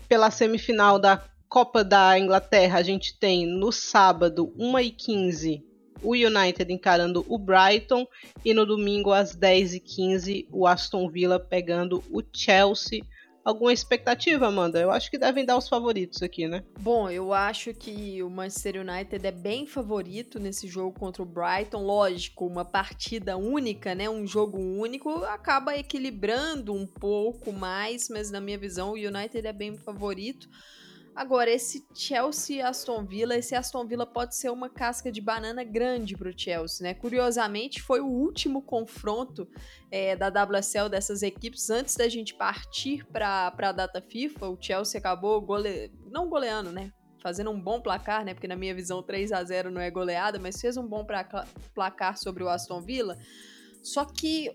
[0.07, 5.61] Pela semifinal da Copa da Inglaterra, a gente tem no sábado, 1h15,
[6.01, 8.05] o United encarando o Brighton
[8.43, 13.03] e no domingo às 10h15 o Aston Villa pegando o Chelsea
[13.43, 14.79] alguma expectativa, Amanda?
[14.79, 16.63] Eu acho que devem dar os favoritos aqui, né?
[16.79, 21.83] Bom, eu acho que o Manchester United é bem favorito nesse jogo contra o Brighton.
[21.83, 24.09] Lógico, uma partida única, né?
[24.09, 29.53] Um jogo único acaba equilibrando um pouco mais, mas na minha visão o United é
[29.53, 30.47] bem favorito.
[31.15, 36.17] Agora, esse Chelsea Aston Villa, esse Aston Villa pode ser uma casca de banana grande
[36.17, 36.95] para o Chelsea, né?
[36.95, 39.47] Curiosamente, foi o último confronto
[39.91, 44.49] é, da WSL dessas equipes antes da gente partir para a data FIFA.
[44.49, 45.91] O Chelsea acabou gole...
[46.09, 46.91] não goleando, né?
[47.21, 48.33] Fazendo um bom placar, né?
[48.33, 51.05] Porque na minha visão 3 a 0 não é goleada, mas fez um bom
[51.75, 53.19] placar sobre o Aston Villa.
[53.83, 54.49] Só que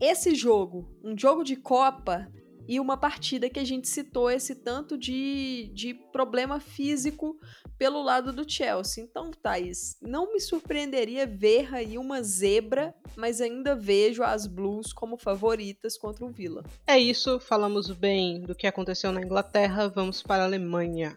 [0.00, 2.28] esse jogo, um jogo de Copa,
[2.68, 7.36] e uma partida que a gente citou esse tanto de, de problema físico
[7.78, 9.02] pelo lado do Chelsea.
[9.02, 15.16] Então, Thaís, não me surpreenderia ver aí uma zebra, mas ainda vejo as Blues como
[15.16, 16.62] favoritas contra o Villa.
[16.86, 21.16] É isso, falamos bem do que aconteceu na Inglaterra, vamos para a Alemanha.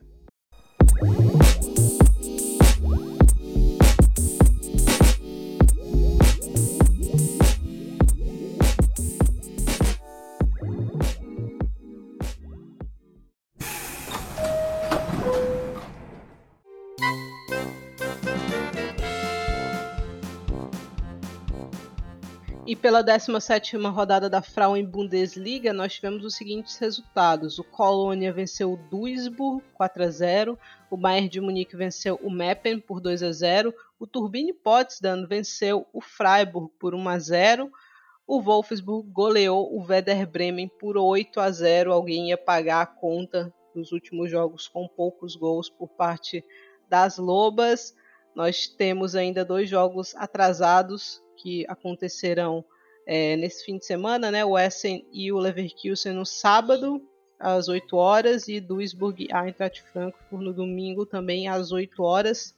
[22.76, 27.58] E pela 17ª rodada da Frauen Bundesliga, nós tivemos os seguintes resultados.
[27.58, 30.60] O Colônia venceu o Duisburg 4 a 0,
[30.92, 35.88] o Bayern de Munique venceu o Meppen por 2 a 0, o Turbine Potsdam venceu
[35.94, 37.72] o Freiburg por 1 a 0,
[38.28, 41.94] o Wolfsburg goleou o Werder Bremen por 8 a 0.
[41.94, 46.44] Alguém ia pagar a conta dos últimos jogos com poucos gols por parte
[46.90, 47.96] das Lobas.
[48.36, 52.64] Nós temos ainda dois jogos atrasados que acontecerão
[53.06, 54.44] é, nesse fim de semana, né?
[54.44, 57.02] O Essen e o Leverkusen no sábado
[57.40, 62.56] às 8 horas e Duisburg e Eintracht Frankfurt no domingo também às 8 horas.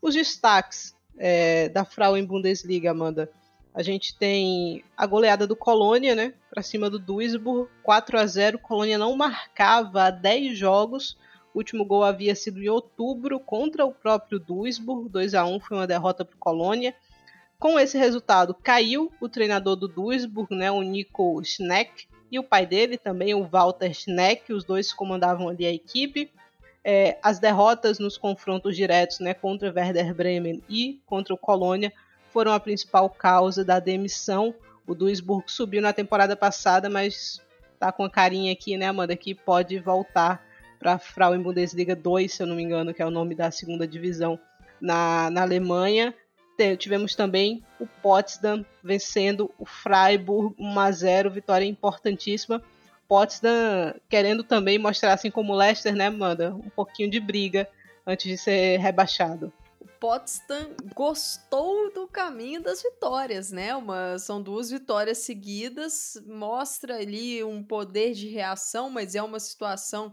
[0.00, 3.30] Os destaques é, da Frauen Bundesliga, Amanda.
[3.74, 6.32] A gente tem a goleada do Colônia, né?
[6.48, 8.58] Para cima do Duisburg, 4 a 0.
[8.58, 11.16] Colônia não marcava há 10 jogos.
[11.52, 15.76] O último gol havia sido em outubro contra o próprio Duisburg, 2 a 1 foi
[15.76, 16.94] uma derrota para o Colônia.
[17.64, 22.66] Com esse resultado, caiu o treinador do Duisburg, né, o Nico Schneck, e o pai
[22.66, 26.30] dele também, o Walter Schneck, os dois comandavam ali a equipe.
[26.84, 31.90] É, as derrotas nos confrontos diretos né, contra Werder Bremen e contra o Colônia
[32.28, 34.54] foram a principal causa da demissão.
[34.86, 37.40] O Duisburg subiu na temporada passada, mas
[37.78, 40.44] tá com a carinha aqui, né, Amanda, que pode voltar
[40.78, 43.50] para a Frauen Bundesliga 2, se eu não me engano, que é o nome da
[43.50, 44.38] segunda divisão
[44.78, 46.14] na, na Alemanha
[46.78, 52.62] tivemos também o Potsdam vencendo o Freiburg 1 a 0, vitória importantíssima.
[53.08, 57.68] Potsdam querendo também mostrar, assim como o Leicester, né, Amanda, um pouquinho de briga
[58.06, 59.52] antes de ser rebaixado.
[59.80, 63.74] O Potsdam gostou do caminho das vitórias, né?
[63.74, 70.12] Uma, são duas vitórias seguidas, mostra ali um poder de reação, mas é uma situação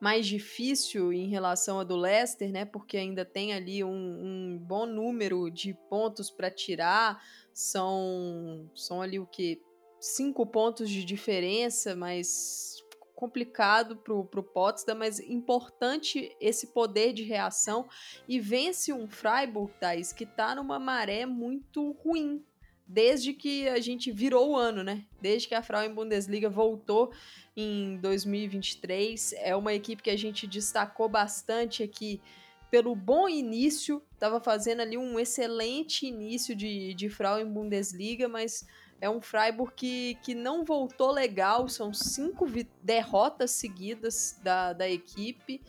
[0.00, 2.64] mais difícil em relação a do Leicester, né?
[2.64, 7.22] Porque ainda tem ali um, um bom número de pontos para tirar.
[7.52, 9.60] São, são ali o que?
[10.00, 12.82] Cinco pontos de diferença, mas
[13.14, 17.86] complicado para o Potsdam, mas importante esse poder de reação.
[18.26, 22.42] E vence um Freiburg, Thais, que está numa maré muito ruim
[22.90, 25.04] desde que a gente virou o ano, né?
[25.20, 27.12] Desde que a Frauen Bundesliga voltou
[27.56, 29.34] em 2023.
[29.38, 32.20] É uma equipe que a gente destacou bastante aqui
[32.68, 38.66] pelo bom início, estava fazendo ali um excelente início de, de Frauen Bundesliga, mas
[39.00, 42.46] é um Freiburg que, que não voltou legal, são cinco
[42.82, 45.62] derrotas seguidas da, da equipe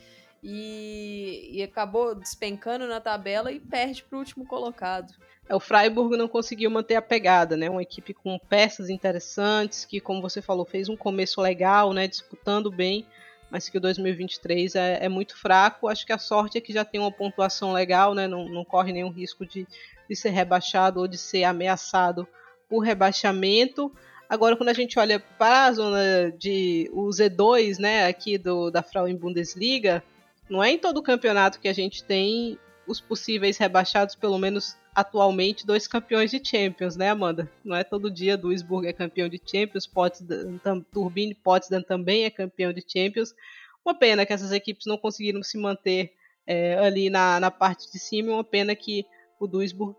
[0.44, 5.14] e, e acabou despencando na tabela e perde para o último colocado.
[5.48, 7.70] É, o Freiburg não conseguiu manter a pegada, né?
[7.70, 12.08] Uma equipe com peças interessantes, que, como você falou, fez um começo legal, né?
[12.08, 13.06] Disputando bem,
[13.50, 15.88] mas que o 2023 é, é muito fraco.
[15.88, 18.28] Acho que a sorte é que já tem uma pontuação legal, né?
[18.28, 19.68] Não, não corre nenhum risco de,
[20.10, 22.28] de ser rebaixado ou de ser ameaçado
[22.70, 23.92] por rebaixamento.
[24.32, 28.82] Agora, quando a gente olha para a zona de o Z2, né, aqui do, da
[28.82, 30.02] Frauen Bundesliga,
[30.50, 34.78] não é em todo o campeonato que a gente tem os possíveis rebaixados, pelo menos
[34.94, 37.50] atualmente dois campeões de Champions, né, Amanda?
[37.63, 40.60] Não é todo dia Duisburg é campeão de Champions, Potsdam,
[40.91, 43.34] Turbine Potsdam também é campeão de Champions.
[43.86, 46.13] Uma pena que essas equipes não conseguiram se manter
[46.46, 49.06] é, ali na, na parte de cima, uma pena que
[49.39, 49.96] o Duisburg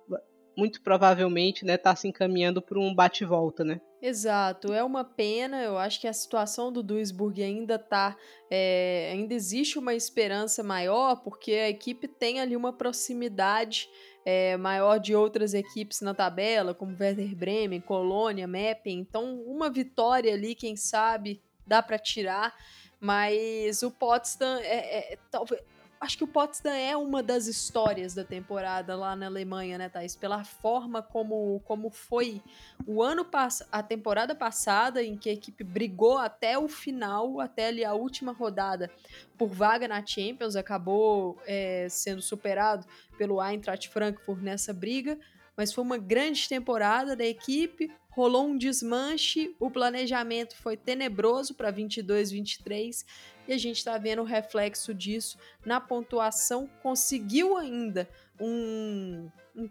[0.57, 3.81] muito provavelmente né, tá se encaminhando para um bate-volta, né?
[4.03, 5.63] Exato, é uma pena.
[5.63, 8.17] Eu acho que a situação do Duisburg ainda tá.
[8.51, 13.89] É, ainda existe uma esperança maior, porque a equipe tem ali uma proximidade
[14.27, 18.99] é, maior de outras equipes na tabela, como Werder Bremen, Colônia, Meppen.
[18.99, 22.53] Então, uma vitória ali, quem sabe, dá para tirar.
[22.99, 25.63] Mas o Potsdam é, é, talvez
[26.03, 30.17] acho que o Potsdam é uma das histórias da temporada lá na Alemanha, né, Thaís?
[30.17, 32.43] Pela forma como, como foi
[32.85, 33.25] o ano
[33.71, 38.33] a temporada passada, em que a equipe brigou até o final, até ali a última
[38.33, 38.91] rodada,
[39.39, 42.85] por vaga na Champions, acabou é, sendo superado
[43.17, 45.17] pelo Eintracht Frankfurt nessa briga,
[45.57, 51.73] mas foi uma grande temporada da equipe, rolou um desmanche, o planejamento foi tenebroso para
[51.73, 53.05] 22-23
[53.49, 56.69] e a gente está vendo o reflexo disso na pontuação.
[56.83, 59.69] Conseguiu ainda um, um,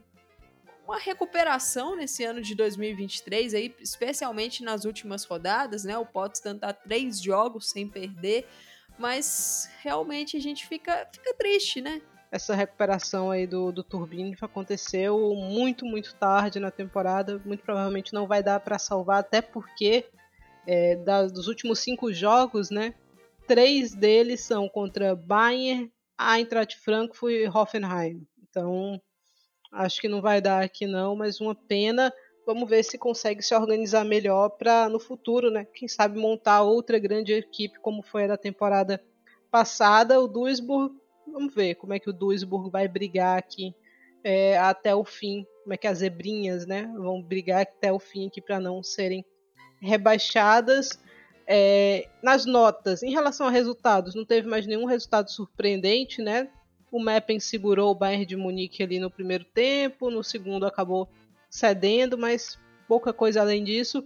[0.85, 5.95] uma recuperação nesse ano de 2023, aí, especialmente nas últimas rodadas, né?
[5.97, 8.47] O Potsdam está três jogos sem perder,
[8.97, 12.01] mas realmente a gente fica, fica triste, né?
[12.31, 17.41] Essa recuperação aí do, do Turbine aconteceu muito, muito tarde na temporada.
[17.43, 20.05] Muito provavelmente não vai dar para salvar, até porque
[20.65, 22.95] é, dos últimos cinco jogos, né?
[23.51, 28.25] três deles são contra Bayern, Eintracht Frankfurt e Hoffenheim.
[28.41, 28.97] Então,
[29.73, 32.13] acho que não vai dar aqui não, mas uma pena.
[32.47, 35.65] Vamos ver se consegue se organizar melhor para no futuro, né?
[35.65, 39.03] Quem sabe montar outra grande equipe como foi a da temporada
[39.51, 40.21] passada.
[40.21, 40.95] O Duisburg,
[41.31, 43.73] vamos ver como é que o Duisburg vai brigar aqui
[44.23, 45.45] é, até o fim.
[45.63, 46.91] Como é que as zebrinhas, né?
[46.97, 49.25] Vão brigar até o fim aqui para não serem
[49.81, 50.99] rebaixadas.
[51.47, 56.49] É, nas notas, em relação a resultados, não teve mais nenhum resultado surpreendente, né?
[56.91, 61.09] O Meppen segurou o Bayern de Munique ali no primeiro tempo, no segundo acabou
[61.49, 64.03] cedendo, mas pouca coisa além disso.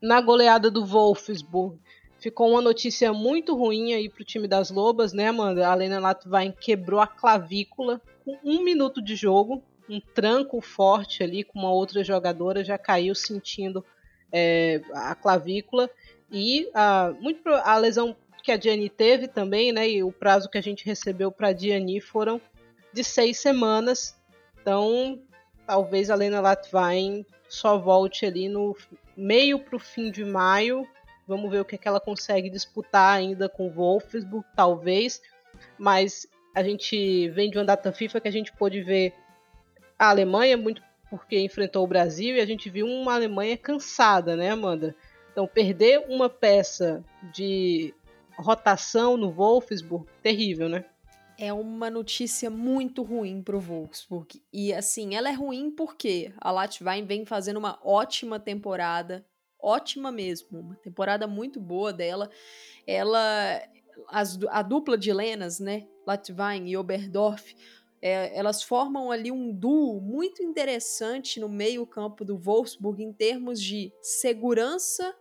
[0.00, 1.78] Na goleada do Wolfsburg,
[2.20, 5.66] ficou uma notícia muito ruim aí pro time das Lobas, né, Amanda?
[5.66, 11.42] A Lena Latvain quebrou a clavícula com um minuto de jogo, um tranco forte ali
[11.42, 13.84] com uma outra jogadora, já caiu sentindo
[14.30, 15.90] é, a clavícula.
[16.30, 19.88] E a, muito, a lesão que a Diani teve também, né?
[19.88, 22.40] E o prazo que a gente recebeu para a Diani foram
[22.92, 24.16] de seis semanas.
[24.60, 25.20] Então,
[25.66, 28.76] talvez a Lena Latvain só volte ali no
[29.16, 30.86] meio para o fim de maio.
[31.30, 35.22] Vamos ver o que, é que ela consegue disputar ainda com o Wolfsburg, talvez.
[35.78, 39.14] Mas a gente vem de uma data FIFA que a gente pôde ver
[39.96, 44.50] a Alemanha, muito porque enfrentou o Brasil, e a gente viu uma Alemanha cansada, né,
[44.50, 44.96] Amanda?
[45.30, 47.94] Então, perder uma peça de
[48.36, 50.84] rotação no Wolfsburg, terrível, né?
[51.38, 54.42] É uma notícia muito ruim para o Wolfsburg.
[54.52, 59.24] E assim, ela é ruim porque a Latvain vem fazendo uma ótima temporada,
[59.62, 62.30] ótima mesmo, uma temporada muito boa dela.
[62.86, 63.62] Ela,
[64.08, 67.54] as, a dupla de Lenas, né, Latvain e Oberdorf,
[68.02, 73.60] é, elas formam ali um duo muito interessante no meio campo do Wolfsburg em termos
[73.60, 75.14] de segurança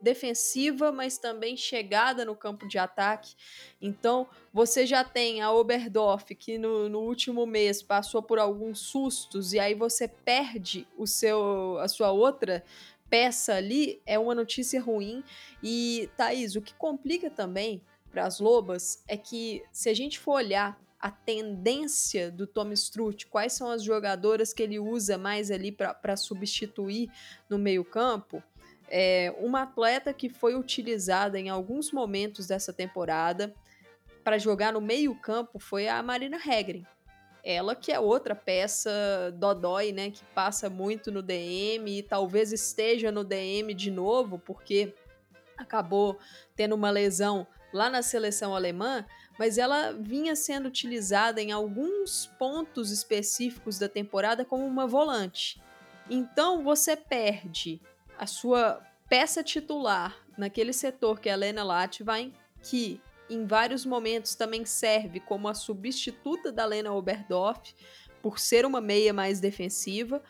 [0.00, 3.34] defensiva, mas também chegada no campo de ataque.
[3.80, 9.52] Então, você já tem a Oberdorf, que no, no, último mês passou por alguns sustos,
[9.52, 12.62] e aí você perde o seu a sua outra
[13.08, 15.22] peça ali, é uma notícia ruim.
[15.62, 20.34] E, Thaís, o que complica também para as Lobas é que, se a gente for
[20.34, 25.70] olhar a tendência do Tom Strutt, quais são as jogadoras que ele usa mais ali
[25.70, 27.10] para substituir
[27.48, 28.42] no meio-campo,
[28.88, 33.54] é uma atleta que foi utilizada em alguns momentos dessa temporada
[34.24, 36.84] para jogar no meio-campo foi a Marina Hegren.
[37.48, 38.90] Ela que é outra peça
[39.36, 44.92] dodói, né, que passa muito no DM e talvez esteja no DM de novo, porque
[45.56, 46.18] acabou
[46.56, 49.06] tendo uma lesão lá na seleção alemã,
[49.38, 55.62] mas ela vinha sendo utilizada em alguns pontos específicos da temporada como uma volante.
[56.10, 57.80] Então você perde
[58.18, 64.34] a sua peça titular naquele setor que é a Lena Latvain, que em vários momentos
[64.34, 67.74] também serve como a substituta da Lena Oberdorf,
[68.22, 70.22] por ser uma meia mais defensiva.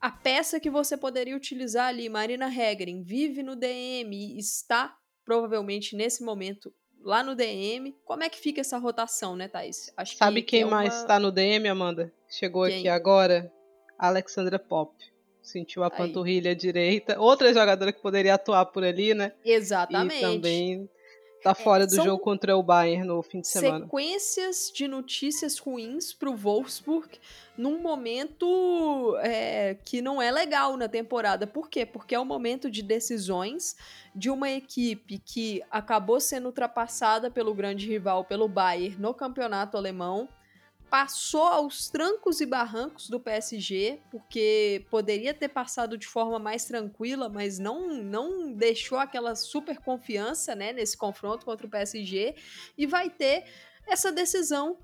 [0.00, 5.96] A peça que você poderia utilizar ali, Marina Hegren, vive no DM e está provavelmente
[5.96, 6.72] nesse momento
[7.02, 7.96] lá no DM.
[8.04, 9.92] Como é que fica essa rotação, né, Thais?
[9.96, 12.12] Acho Sabe que, quem que é mais está no DM, Amanda?
[12.28, 12.78] Chegou quem?
[12.78, 13.50] aqui agora?
[13.98, 14.94] Alexandra Pop.
[15.40, 15.92] Sentiu a Aí.
[15.92, 17.20] panturrilha direita.
[17.20, 19.32] Outra jogadora que poderia atuar por ali, né?
[19.44, 20.16] Exatamente.
[20.16, 20.90] E também
[21.44, 23.84] tá é, fora é, do jogo contra o Bayern no fim de semana.
[23.84, 27.20] Sequências de notícias ruins pro Wolfsburg
[27.56, 31.46] num momento é, que não é legal na temporada.
[31.46, 31.84] Por quê?
[31.84, 33.76] Porque é o momento de decisões
[34.14, 40.28] de uma equipe que acabou sendo ultrapassada pelo grande rival, pelo Bayern, no campeonato alemão
[40.94, 47.28] passou aos trancos e barrancos do PSG, porque poderia ter passado de forma mais tranquila,
[47.28, 52.36] mas não não deixou aquela super confiança, né, nesse confronto contra o PSG
[52.78, 53.42] e vai ter
[53.88, 54.78] essa decisão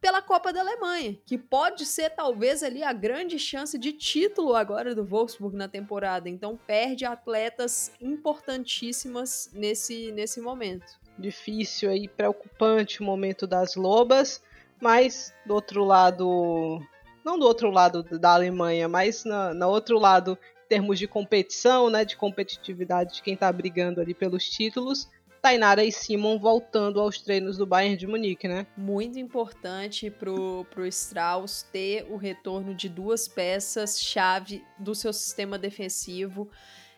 [0.00, 4.94] pela Copa da Alemanha, que pode ser talvez ali a grande chance de título agora
[4.94, 6.28] do Wolfsburg na temporada.
[6.28, 10.86] Então perde atletas importantíssimas nesse nesse momento.
[11.18, 14.40] Difícil aí, preocupante o momento das Lobas.
[14.80, 16.80] Mas do outro lado,
[17.24, 21.88] não do outro lado da Alemanha, mas na, no outro lado, em termos de competição,
[21.88, 25.08] né, de competitividade de quem está brigando ali pelos títulos,
[25.46, 28.66] Tainara e Simon voltando aos treinos do Bayern de Munique, né?
[28.76, 36.50] Muito importante pro, pro Strauss ter o retorno de duas peças-chave do seu sistema defensivo.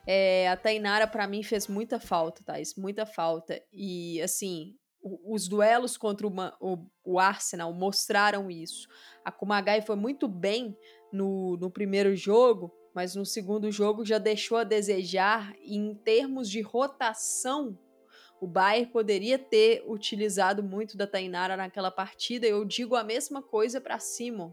[0.07, 3.61] É, a Tainara, para mim, fez muita falta, Thais, muita falta.
[3.70, 8.88] E, assim, os duelos contra o, o, Arsenal mostraram isso.
[9.24, 10.76] A Kumagai foi muito bem
[11.12, 15.55] no, no primeiro jogo, mas no segundo jogo já deixou a desejar.
[15.62, 17.78] Em termos de rotação,
[18.40, 22.46] o Bayern poderia ter utilizado muito da Tainara naquela partida.
[22.46, 24.53] Eu digo a mesma coisa para Simon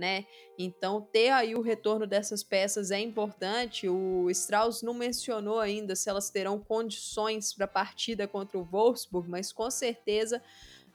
[0.00, 0.24] né?
[0.58, 3.88] Então, ter aí o retorno dessas peças é importante.
[3.88, 9.28] O Strauss não mencionou ainda se elas terão condições para a partida contra o Wolfsburg,
[9.28, 10.42] mas com certeza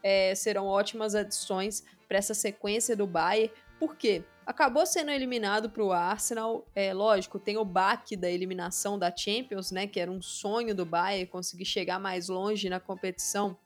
[0.04, 3.52] é, serão ótimas adições para essa sequência do Bayern.
[3.80, 4.24] Por quê?
[4.46, 6.68] Acabou sendo eliminado para o Arsenal.
[6.76, 9.88] É lógico, tem o baque da eliminação da Champions, né?
[9.88, 13.58] Que era um sonho do Bayern conseguir chegar mais longe na competição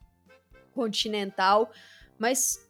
[0.73, 1.71] continental.
[2.17, 2.68] Mas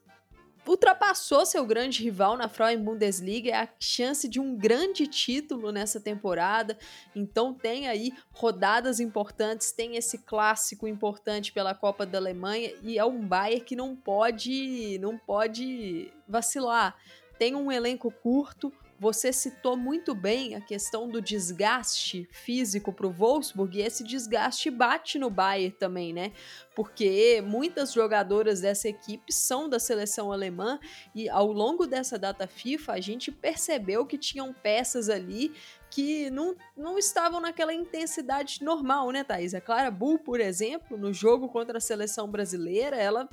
[0.70, 6.00] ultrapassou seu grande rival na Frauen Bundesliga, é a chance de um grande título nessa
[6.00, 6.78] temporada.
[7.16, 13.04] Então tem aí rodadas importantes, tem esse clássico importante pela Copa da Alemanha e é
[13.04, 16.96] um Bayern que não pode, não pode vacilar.
[17.40, 23.12] Tem um elenco curto, você citou muito bem a questão do desgaste físico para o
[23.12, 26.34] Wolfsburg e esse desgaste bate no Bayern também, né?
[26.76, 30.80] Porque muitas jogadoras dessa equipe são da seleção alemã
[31.16, 35.54] e ao longo dessa data FIFA a gente percebeu que tinham peças ali
[35.90, 39.54] que não, não estavam naquela intensidade normal, né, Thaís?
[39.54, 43.30] A Clara Bull, por exemplo, no jogo contra a seleção brasileira, ela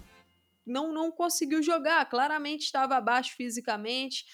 [0.64, 4.24] não, não conseguiu jogar, claramente estava abaixo fisicamente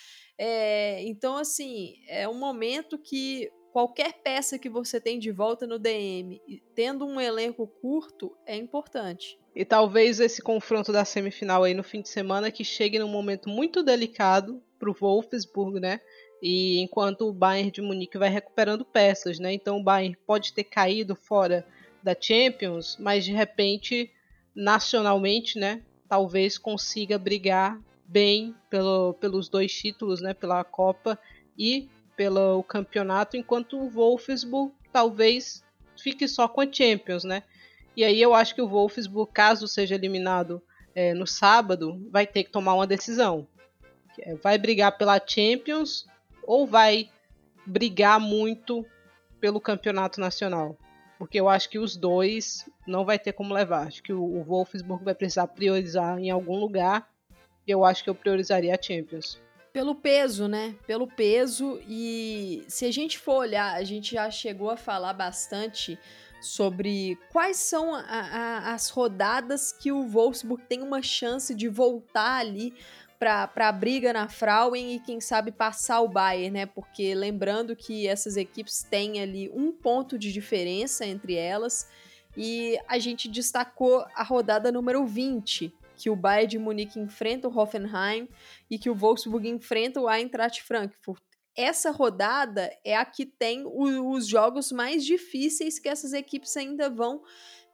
[0.45, 5.79] é, então, assim, é um momento que qualquer peça que você tem de volta no
[5.79, 6.43] DM,
[6.75, 9.39] tendo um elenco curto, é importante.
[9.55, 13.49] E talvez esse confronto da semifinal aí no fim de semana que chegue num momento
[13.49, 16.01] muito delicado para o Wolfsburg, né?
[16.43, 19.53] E enquanto o Bayern de Munique vai recuperando peças, né?
[19.53, 21.65] Então o Bayern pode ter caído fora
[22.03, 24.11] da Champions, mas de repente,
[24.57, 25.83] nacionalmente, né?
[26.09, 27.81] Talvez consiga brigar
[28.13, 31.19] bem pelo, pelos dois títulos, né, pela Copa
[31.59, 35.65] e pelo campeonato, enquanto o Wolfsburg talvez
[35.97, 37.43] fique só com a Champions, né?
[37.97, 40.63] E aí eu acho que o Wolfsburg, caso seja eliminado
[40.95, 43.47] é, no sábado, vai ter que tomar uma decisão.
[44.19, 46.07] É, vai brigar pela Champions
[46.43, 47.09] ou vai
[47.67, 48.85] brigar muito
[49.41, 50.77] pelo campeonato nacional?
[51.19, 53.87] Porque eu acho que os dois não vai ter como levar.
[53.87, 57.09] Acho que o, o Wolfsburg vai precisar priorizar em algum lugar
[57.67, 59.41] eu acho que eu priorizaria a Champions.
[59.73, 60.75] Pelo peso, né?
[60.87, 61.81] Pelo peso.
[61.89, 65.99] E se a gente for olhar, a gente já chegou a falar bastante
[66.43, 72.41] sobre quais são a, a, as rodadas que o Wolfsburg tem uma chance de voltar
[72.41, 72.75] ali
[73.19, 76.67] para a briga na Frauen e quem sabe passar o Bayern, né?
[76.67, 81.89] Porque lembrando que essas equipes têm ali um ponto de diferença entre elas
[82.37, 85.73] e a gente destacou a rodada número 20,
[86.03, 88.29] que o Bayern de Munique enfrenta o Hoffenheim
[88.69, 91.23] e que o Wolfsburg enfrenta o Eintracht Frankfurt.
[91.57, 96.91] Essa rodada é a que tem o, os jogos mais difíceis que essas equipes ainda
[96.91, 97.23] vão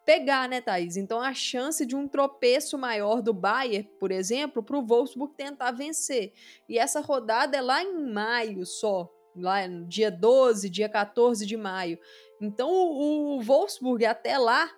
[0.05, 0.99] pegar, né, Thaís?
[0.99, 5.71] Então a chance de um tropeço maior do Bayern, por exemplo, para o Wolfsburg tentar
[5.71, 6.35] vencer.
[6.69, 11.57] E essa rodada é lá em maio só, lá no dia 12, dia 14 de
[11.57, 11.99] maio.
[12.43, 14.71] Então o, o Wolfsburg até lá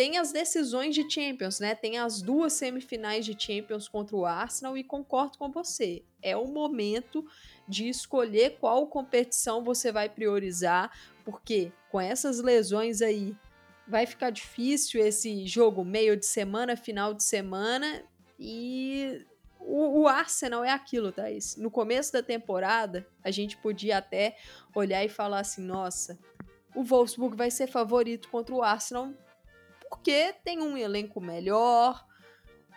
[0.00, 1.74] tem as decisões de Champions, né?
[1.74, 6.02] Tem as duas semifinais de Champions contra o Arsenal e concordo com você.
[6.22, 7.22] É o momento
[7.68, 10.90] de escolher qual competição você vai priorizar,
[11.22, 13.36] porque com essas lesões aí
[13.86, 18.02] vai ficar difícil esse jogo meio de semana, final de semana.
[18.38, 19.26] E
[19.58, 21.56] o, o, Arsenal é aquilo, Thaís.
[21.56, 24.38] No começo da temporada, a gente podia até
[24.74, 26.18] olhar e falar assim: nossa,
[26.74, 29.12] o Wolfsburg vai ser favorito contra o Arsenal
[29.90, 32.06] porque tem um elenco melhor,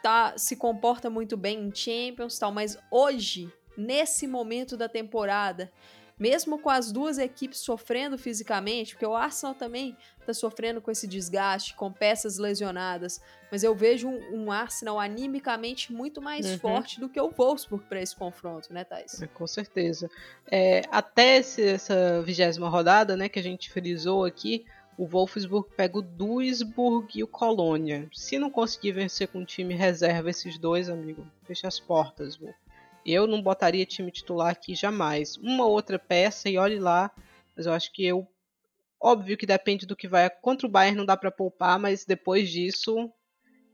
[0.01, 5.71] tá, se comporta muito bem em Champions tal, mas hoje, nesse momento da temporada,
[6.19, 11.07] mesmo com as duas equipes sofrendo fisicamente, porque o Arsenal também está sofrendo com esse
[11.07, 16.59] desgaste, com peças lesionadas, mas eu vejo um, um Arsenal animicamente muito mais uhum.
[16.59, 19.21] forte do que o Wolfsburg para esse confronto, né, Thais?
[19.21, 20.09] É, com certeza.
[20.49, 24.65] É, até esse, essa vigésima rodada, né, que a gente frisou aqui,
[24.97, 28.09] o Wolfsburg pega o Duisburg e o Colônia.
[28.13, 32.55] Se não conseguir vencer com o time reserva esses dois, amigo, fecha as portas, Wolf.
[33.05, 35.35] Eu não botaria time titular aqui jamais.
[35.37, 37.11] Uma outra peça e olhe lá.
[37.55, 38.27] Mas eu acho que eu.
[39.01, 40.29] Óbvio que depende do que vai.
[40.29, 43.11] Contra o Bayern não dá para poupar, mas depois disso.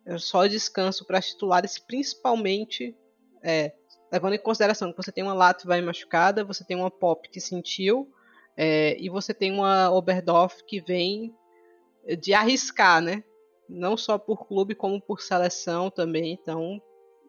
[0.05, 2.95] É só descanso para titulares, principalmente.
[3.43, 3.73] É,
[4.11, 8.11] levando em consideração que você tem uma Latvia machucada, você tem uma Pop que sentiu.
[8.61, 11.33] É, e você tem uma Oberdorf que vem
[12.19, 13.23] de arriscar, né?
[13.69, 16.33] Não só por clube, como por seleção também.
[16.33, 16.81] Então,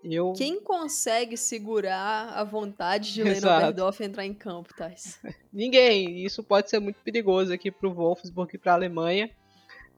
[0.02, 0.32] eu...
[0.32, 5.20] Quem consegue segurar a vontade de Leno Oberdorf entrar em campo, Thais?
[5.52, 6.24] Ninguém.
[6.24, 9.30] Isso pode ser muito perigoso aqui para o Wolfsburg e para a Alemanha.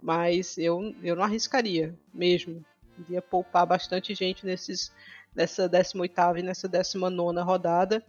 [0.02, 2.62] Mas eu, eu não arriscaria mesmo.
[2.98, 4.92] Iria poupar bastante gente nesses,
[5.34, 8.04] nessa 18ª e nessa 19 rodada.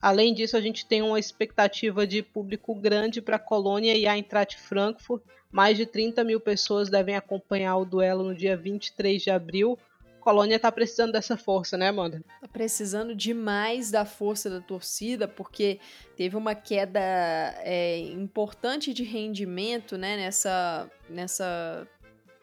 [0.00, 4.16] Além disso, a gente tem uma expectativa de público grande para a Colônia e a
[4.16, 5.22] Eintracht Frankfurt.
[5.52, 9.78] Mais de 30 mil pessoas devem acompanhar o duelo no dia 23 de abril.
[10.20, 12.22] Colônia tá precisando dessa força, né, Amanda?
[12.40, 15.80] Tá precisando demais da força da torcida, porque
[16.16, 21.88] teve uma queda é, importante de rendimento, né, nessa, nessa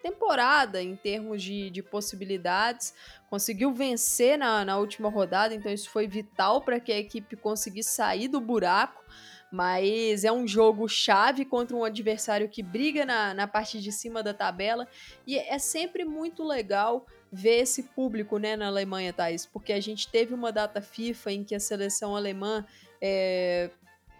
[0.02, 2.94] temporada em termos de, de possibilidades.
[3.30, 7.92] Conseguiu vencer na, na última rodada, então isso foi vital para que a equipe conseguisse
[7.92, 9.04] sair do buraco
[9.52, 14.22] mas é um jogo chave contra um adversário que briga na, na parte de cima
[14.22, 14.88] da tabela
[15.26, 20.08] e é sempre muito legal ver esse público né, na Alemanha, Thais, porque a gente
[20.10, 22.66] teve uma data FIFA em que a seleção alemã
[23.02, 23.70] é,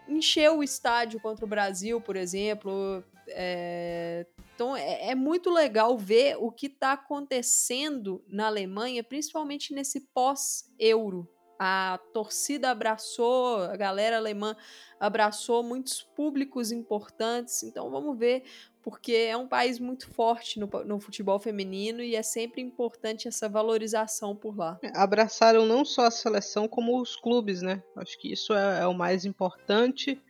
[0.06, 3.02] encheu o estádio contra o Brasil, por exemplo.
[3.28, 4.26] É,
[4.58, 11.28] então é, é, muito legal ver o que está acontecendo na Alemanha, principalmente nesse pós-euro.
[11.60, 14.56] A torcida abraçou, a galera alemã
[14.98, 17.62] abraçou muitos públicos importantes.
[17.62, 18.42] Então vamos ver
[18.82, 23.48] porque é um país muito forte no, no, futebol feminino e é sempre importante essa
[23.48, 24.76] valorização por lá.
[24.82, 27.80] É, abraçaram não só a seleção, como os clubes, né?
[27.94, 30.20] Acho que isso é, é, o mais importante.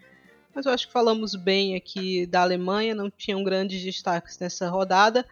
[0.55, 5.24] Mas eu acho que falamos bem aqui da Alemanha, não tinham grandes destaques nessa rodada.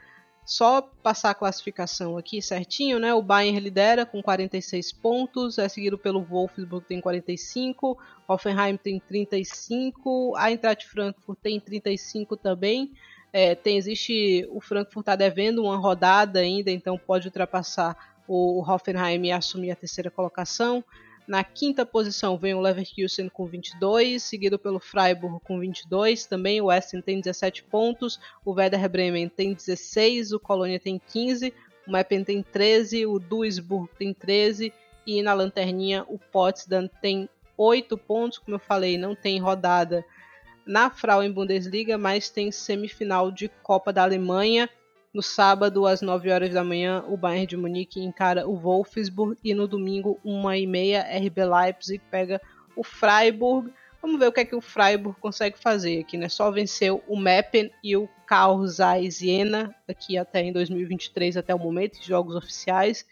[0.44, 3.12] Só passar a classificação aqui certinho, né?
[3.12, 7.98] O Bayern lidera com 46 pontos, é seguido pelo Wolfsburg tem 45,
[8.28, 12.92] Hoffenheim tem 35, a Eintracht Frankfurt tem 35 também.
[13.32, 19.26] É, tem, existe o Frankfurt está devendo uma rodada ainda, então pode ultrapassar o Hoffenheim
[19.26, 20.84] e assumir a terceira colocação.
[21.26, 26.24] Na quinta posição vem o Leverkusen com 22, seguido pelo Freiburg com 22.
[26.24, 31.52] Também o Essen tem 17 pontos, o Werder Bremen tem 16, o Colônia tem 15,
[31.86, 34.72] o Meppen tem 13, o Duisburg tem 13
[35.04, 38.38] e na lanterninha o Potsdam tem 8 pontos.
[38.38, 40.04] Como eu falei, não tem rodada
[40.64, 44.68] na Frauen Bundesliga, mas tem semifinal de Copa da Alemanha.
[45.16, 49.54] No sábado, às 9 horas da manhã, o Bayern de Munique encara o Wolfsburg e
[49.54, 52.38] no domingo, 1h30, RB Leipzig pega
[52.76, 53.72] o Freiburg.
[54.02, 56.28] Vamos ver o que é que o Freiburg consegue fazer aqui, né?
[56.28, 61.58] Só venceu o Meppen e o Karl Zeiss Jena aqui até em 2023, até o
[61.58, 63.06] momento, jogos oficiais.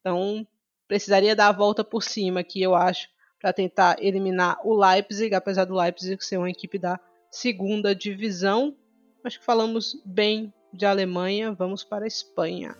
[0.00, 0.46] Então,
[0.88, 3.06] precisaria dar a volta por cima aqui, eu acho,
[3.38, 6.98] para tentar eliminar o Leipzig, apesar do Leipzig ser uma equipe da
[7.30, 8.74] segunda divisão.
[9.22, 12.76] Acho que falamos bem de Alemanha, vamos para a Espanha.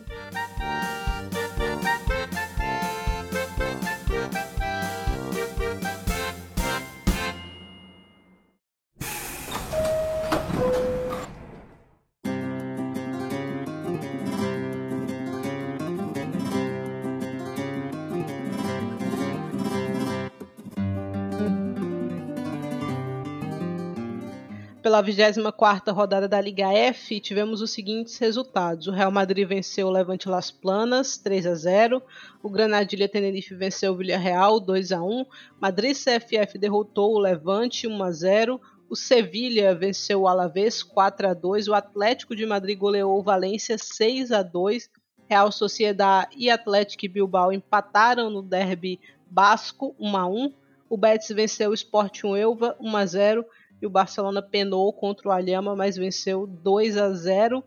[24.90, 28.88] Pela 24ª rodada da Liga F, tivemos os seguintes resultados.
[28.88, 32.02] O Real Madrid venceu o Levante Las Planas, 3 a 0.
[32.42, 35.26] O Granadilha Tenerife venceu o Villarreal, 2 a 1.
[35.60, 38.60] Madrid CFF derrotou o Levante, 1 a 0.
[38.88, 43.78] o Sevilha venceu o Alavés 4 a 2, o Atlético de Madrid goleou o Valência
[43.78, 44.90] 6 a 2,
[45.28, 48.98] Real Sociedad e Atlético Bilbao empataram no derby
[49.30, 50.52] basco 1 a 1,
[50.88, 53.46] o Betis venceu o Sporting Elva 1 a 0
[53.80, 57.64] e o Barcelona penou contra o Alhama, mas venceu 2 a 0.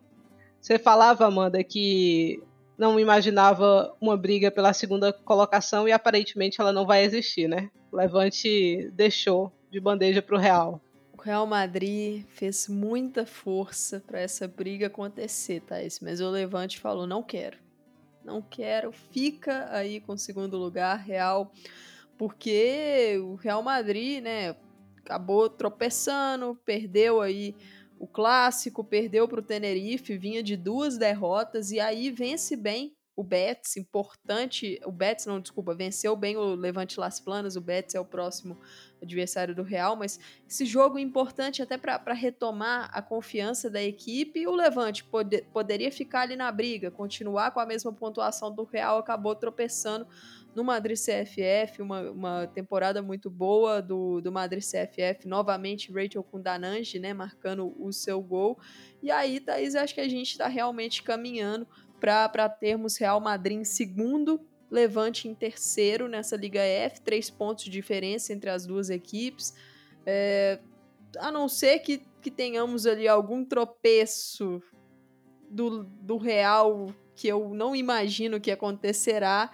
[0.61, 2.41] Você falava, Amanda, que
[2.77, 7.69] não imaginava uma briga pela segunda colocação e aparentemente ela não vai existir, né?
[7.91, 10.81] O Levante deixou de bandeja para o Real.
[11.23, 17.23] Real Madrid fez muita força para essa briga acontecer, Thais, mas o Levante falou: não
[17.23, 17.57] quero.
[18.25, 21.51] Não quero, fica aí com o segundo lugar, Real,
[22.17, 24.55] porque o Real Madrid, né,
[25.03, 27.55] acabou tropeçando, perdeu aí
[27.99, 33.23] o clássico, perdeu para o Tenerife, vinha de duas derrotas e aí vence bem o
[33.23, 37.99] Betis, importante, o Betis não, desculpa, venceu bem o Levante Las Planas, o Betis é
[37.99, 38.57] o próximo
[38.99, 44.55] adversário do Real, mas esse jogo importante até para retomar a confiança da equipe o
[44.55, 49.35] Levante pode, poderia ficar ali na briga, continuar com a mesma pontuação do Real, acabou
[49.35, 50.07] tropeçando
[50.55, 56.99] no Madrid CFF, uma, uma temporada muito boa do, do Madrid CFF, novamente Rachel Kundananji,
[56.99, 58.59] né, marcando o seu gol,
[59.01, 61.67] e aí, Thaís, acho que a gente está realmente caminhando
[61.99, 64.39] para termos Real Madrid em segundo,
[64.69, 69.53] Levante em terceiro nessa Liga F, três pontos de diferença entre as duas equipes.
[70.03, 70.59] É,
[71.19, 74.63] a não ser que, que tenhamos ali algum tropeço
[75.47, 79.51] do, do Real que eu não imagino que acontecerá,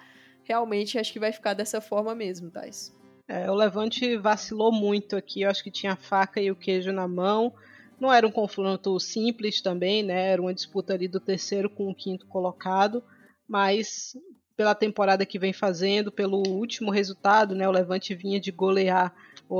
[0.49, 2.91] realmente acho que vai ficar dessa forma mesmo, Thais.
[3.27, 6.91] É, o Levante vacilou muito aqui, eu acho que tinha a faca e o queijo
[6.91, 7.53] na mão.
[7.99, 10.31] Não era um confronto simples também, né?
[10.31, 13.03] Era uma disputa ali do terceiro com o quinto colocado,
[13.47, 14.17] mas
[14.57, 17.67] pela temporada que vem fazendo, pelo último resultado, né?
[17.67, 19.13] O Levante vinha de golear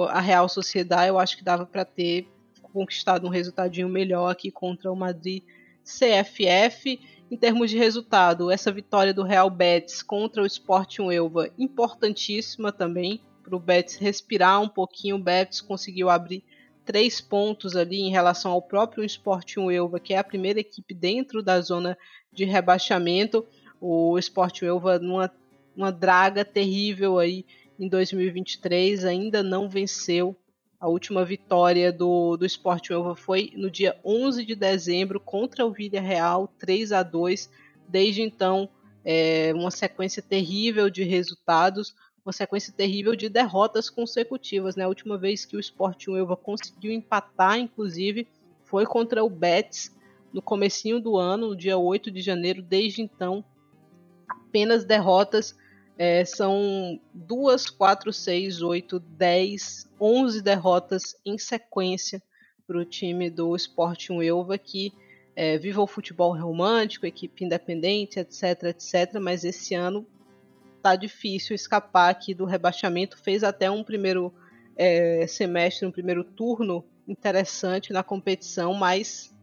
[0.09, 2.27] a Real Sociedade, eu acho que dava para ter
[2.73, 5.43] conquistado um resultadinho melhor aqui contra o Madrid
[5.83, 6.99] CFF.
[7.31, 13.21] Em termos de resultado, essa vitória do Real Betis contra o Sporting Elva, importantíssima também,
[13.43, 15.15] para o Betis respirar um pouquinho.
[15.15, 16.43] O Betis conseguiu abrir
[16.83, 21.43] três pontos ali em relação ao próprio Sporting Elva, que é a primeira equipe dentro
[21.43, 21.95] da zona
[22.33, 23.45] de rebaixamento.
[23.79, 25.31] O Sporting Elva numa
[25.75, 27.45] uma draga terrível aí
[27.79, 30.35] em 2023, ainda não venceu.
[30.79, 35.71] A última vitória do, do Sporting Elva foi no dia 11 de dezembro contra o
[35.71, 37.49] Villarreal, 3 a 2.
[37.87, 38.69] Desde então,
[39.03, 41.93] é, uma sequência terrível de resultados
[42.29, 44.75] uma sequência terrível de derrotas consecutivas.
[44.75, 44.83] Né?
[44.83, 48.27] A última vez que o Sporting Elva conseguiu empatar, inclusive,
[48.63, 49.95] foi contra o Betis
[50.31, 52.61] no comecinho do ano, no dia 8 de janeiro.
[52.61, 53.43] Desde então,
[54.27, 55.57] apenas derrotas.
[56.01, 62.23] É, são 2, 4, 6, 8, 10, 11 derrotas em sequência
[62.65, 64.93] para o time do Sporting Elva, que
[65.35, 70.07] é, viva o futebol romântico, equipe independente, etc, etc, mas esse ano
[70.81, 73.17] tá difícil escapar aqui do rebaixamento.
[73.17, 74.33] Fez até um primeiro
[74.77, 79.35] é, semestre, um primeiro turno interessante na competição, mas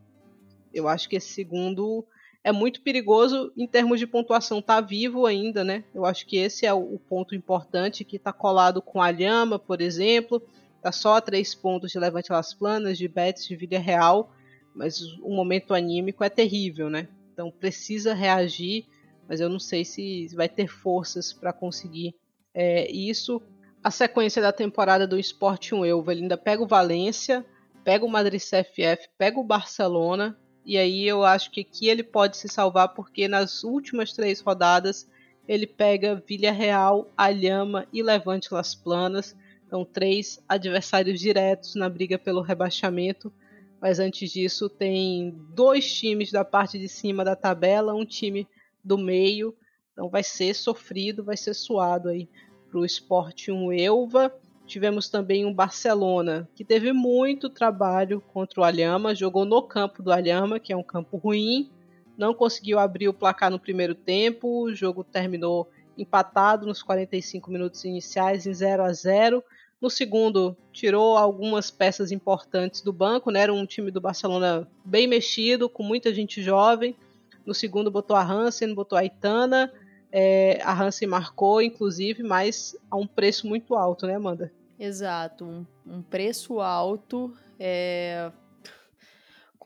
[0.73, 2.07] eu acho que esse segundo
[2.47, 4.63] é muito perigoso em termos de pontuação.
[4.63, 5.85] Tá vivo ainda, né?
[5.95, 9.81] Eu acho que esse é o, ponto importante que está colado com a Lhama, por
[9.81, 10.43] exemplo.
[10.81, 14.33] Tá só a três pontos de Levante Las Planas, de Betis, de Vida Real,
[14.75, 17.09] mas o momento anímico é terrível, né?
[17.33, 18.87] Então precisa reagir
[19.29, 22.15] mas eu não sei se vai ter forças para conseguir
[22.55, 23.43] é, isso.
[23.83, 27.45] A sequência da temporada do Sporting Elva, ele ainda pega o Valência,
[27.85, 32.37] pega o Madrid CFF, pega o Barcelona, e aí eu acho que aqui ele pode
[32.37, 35.09] se salvar porque nas últimas três rodadas
[35.47, 39.37] ele pega Villarreal, Alhama e Levante Las Planas.
[39.65, 43.33] Então, três adversários diretos na briga pelo rebaixamento.
[43.81, 48.49] Mas antes disso, tem dois times da parte de cima da tabela, um time
[48.83, 49.55] do meio.
[49.93, 52.29] Então vai ser sofrido, vai ser suado aí
[52.69, 54.35] para o esporte um Elva.
[54.67, 60.13] Tivemos também um Barcelona que teve muito trabalho contra o Alhama, jogou no campo do
[60.13, 61.71] Alhama, que é um campo ruim,
[62.17, 67.85] não conseguiu abrir o placar no primeiro tempo, o jogo terminou empatado nos 45 minutos
[67.85, 69.45] iniciais em 0 a 0.
[69.81, 73.41] No segundo, tirou algumas peças importantes do banco, né?
[73.41, 76.97] Era um time do Barcelona bem mexido, com muita gente jovem.
[77.45, 79.73] No segundo botou a Hansen, botou a Itana.
[80.19, 84.51] É, a Hansen marcou, inclusive, mas a um preço muito alto, né, Amanda?
[84.79, 87.37] Exato, um, um preço alto.
[87.61, 88.31] É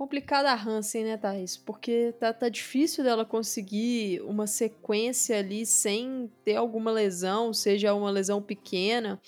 [0.00, 1.58] complicada a Hansen, né, Thais?
[1.58, 8.10] Porque tá, tá difícil dela conseguir uma sequência ali sem ter alguma lesão, seja uma
[8.10, 9.20] lesão pequena.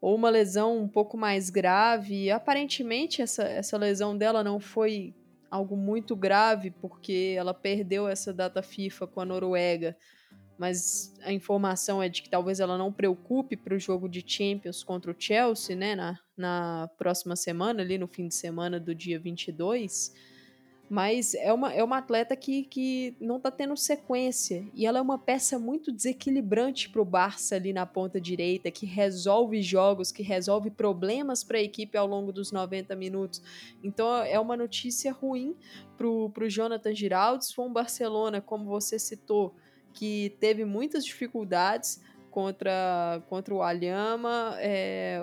[0.00, 2.30] ou uma lesão um pouco mais grave.
[2.30, 5.12] Aparentemente, essa, essa lesão dela não foi
[5.50, 9.96] algo muito grave, porque ela perdeu essa data FIFA com a Noruega.
[10.58, 14.82] Mas a informação é de que talvez ela não preocupe para o jogo de Champions
[14.82, 15.94] contra o Chelsea, né?
[15.94, 20.12] Na, na próxima semana, ali no fim de semana do dia 22.
[20.90, 24.66] Mas é uma, é uma atleta que, que não está tendo sequência.
[24.74, 28.86] E ela é uma peça muito desequilibrante para o Barça ali na ponta direita, que
[28.86, 33.42] resolve jogos, que resolve problemas para a equipe ao longo dos 90 minutos.
[33.84, 35.54] Então é uma notícia ruim
[35.96, 37.52] para o Jonathan Giraldes.
[37.52, 39.54] Foi um Barcelona, como você citou,
[39.98, 44.54] que teve muitas dificuldades contra, contra o Alhama.
[44.60, 45.20] É,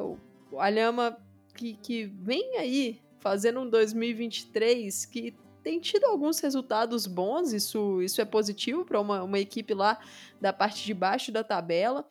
[0.52, 1.18] o Alhama
[1.56, 8.20] que, que vem aí fazendo um 2023 que tem tido alguns resultados bons, isso, isso
[8.20, 9.98] é positivo para uma, uma equipe lá
[10.42, 12.06] da parte de baixo da tabela.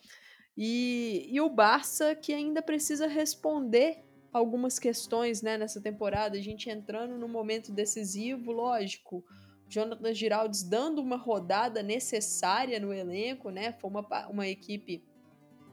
[0.57, 4.03] E, e o Barça que ainda precisa responder
[4.33, 9.23] algumas questões né, nessa temporada, a gente entrando no momento decisivo, lógico.
[9.69, 13.73] Jonathan Giraldes dando uma rodada necessária no elenco, né?
[13.73, 15.03] Foi uma, uma equipe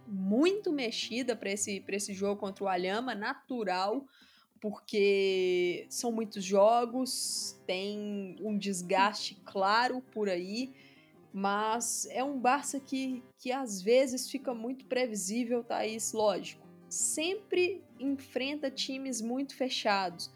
[0.07, 4.05] muito mexida para esse, esse jogo contra o Alhama, natural
[4.61, 10.71] porque são muitos jogos, tem um desgaste claro por aí,
[11.33, 16.61] mas é um Barça que, que às vezes fica muito previsível, Thaís, lógico.
[16.87, 20.29] Sempre enfrenta times muito fechados,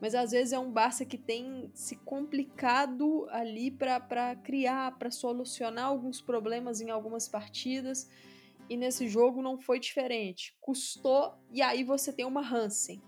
[0.00, 5.86] mas às vezes é um Barça que tem se complicado ali para criar, para solucionar
[5.86, 8.08] alguns problemas em algumas partidas.
[8.70, 10.54] E nesse jogo não foi diferente.
[10.60, 13.02] Custou, e aí você tem uma Hansen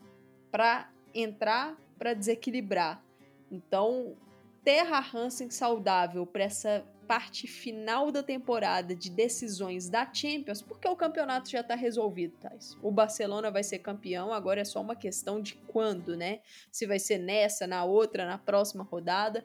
[0.51, 3.05] para entrar para desequilibrar.
[3.51, 4.17] Então,
[4.65, 10.87] ter a Hansen saudável para essa parte final da temporada de decisões da Champions, porque
[10.87, 12.79] o campeonato já está resolvido, Thais.
[12.81, 16.39] O Barcelona vai ser campeão, agora é só uma questão de quando, né?
[16.71, 19.45] Se vai ser nessa, na outra, na próxima rodada.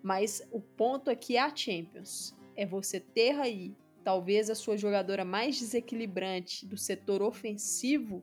[0.00, 2.32] Mas o ponto aqui é a Champions.
[2.56, 8.22] É você ter aí, talvez, a sua jogadora mais desequilibrante do setor ofensivo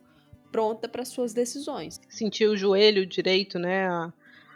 [0.50, 2.00] pronta para suas decisões.
[2.08, 4.14] Sentiu o joelho direito, né, a,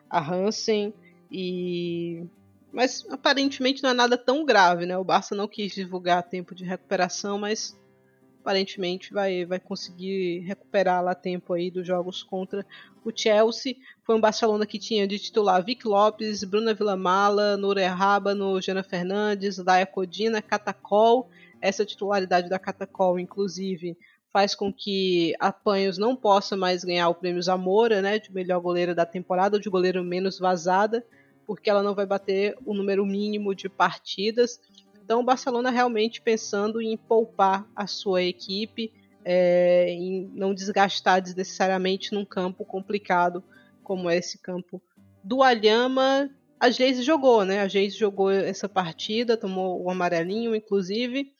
[0.09, 0.93] a Hansen
[1.29, 2.25] e
[2.71, 4.97] mas aparentemente não é nada tão grave, né?
[4.97, 7.77] O Barça não quis divulgar tempo de recuperação, mas
[8.41, 12.65] aparentemente vai, vai conseguir recuperar lá tempo aí dos jogos contra
[13.05, 13.75] o Chelsea.
[14.03, 19.57] Foi um Barcelona que tinha de titular Vic Lopes, Bruna Villamala, Nura Rábano, Jana Fernandes,
[19.57, 21.29] Daya Codina, Catacol.
[21.61, 23.95] Essa titularidade da Catacol, inclusive,
[24.31, 28.59] faz com que a Panhos não possa mais ganhar o prêmio Zamora, né, de melhor
[28.59, 31.05] goleira da temporada, de goleiro menos vazada,
[31.51, 34.57] porque ela não vai bater o número mínimo de partidas.
[35.03, 38.89] Então o Barcelona realmente pensando em poupar a sua equipe,
[39.25, 43.43] é, em não desgastar desnecessariamente num campo complicado
[43.83, 44.81] como é esse campo
[45.21, 46.29] do Alhama.
[46.57, 47.59] A Geise jogou, né?
[47.59, 51.33] A Geise jogou essa partida, tomou o amarelinho, inclusive.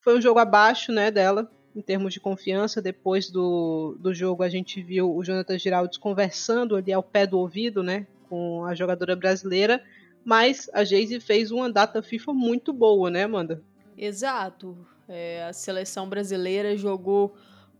[0.00, 2.80] Foi um jogo abaixo, né, dela, em termos de confiança.
[2.80, 7.36] Depois do, do jogo, a gente viu o Jonathan Giraldes conversando ali ao pé do
[7.36, 9.82] ouvido, né, com a jogadora brasileira.
[10.24, 13.62] Mas a Geise fez uma data FIFA muito boa, né, Amanda?
[13.96, 14.76] Exato.
[15.08, 17.36] É, a seleção brasileira jogou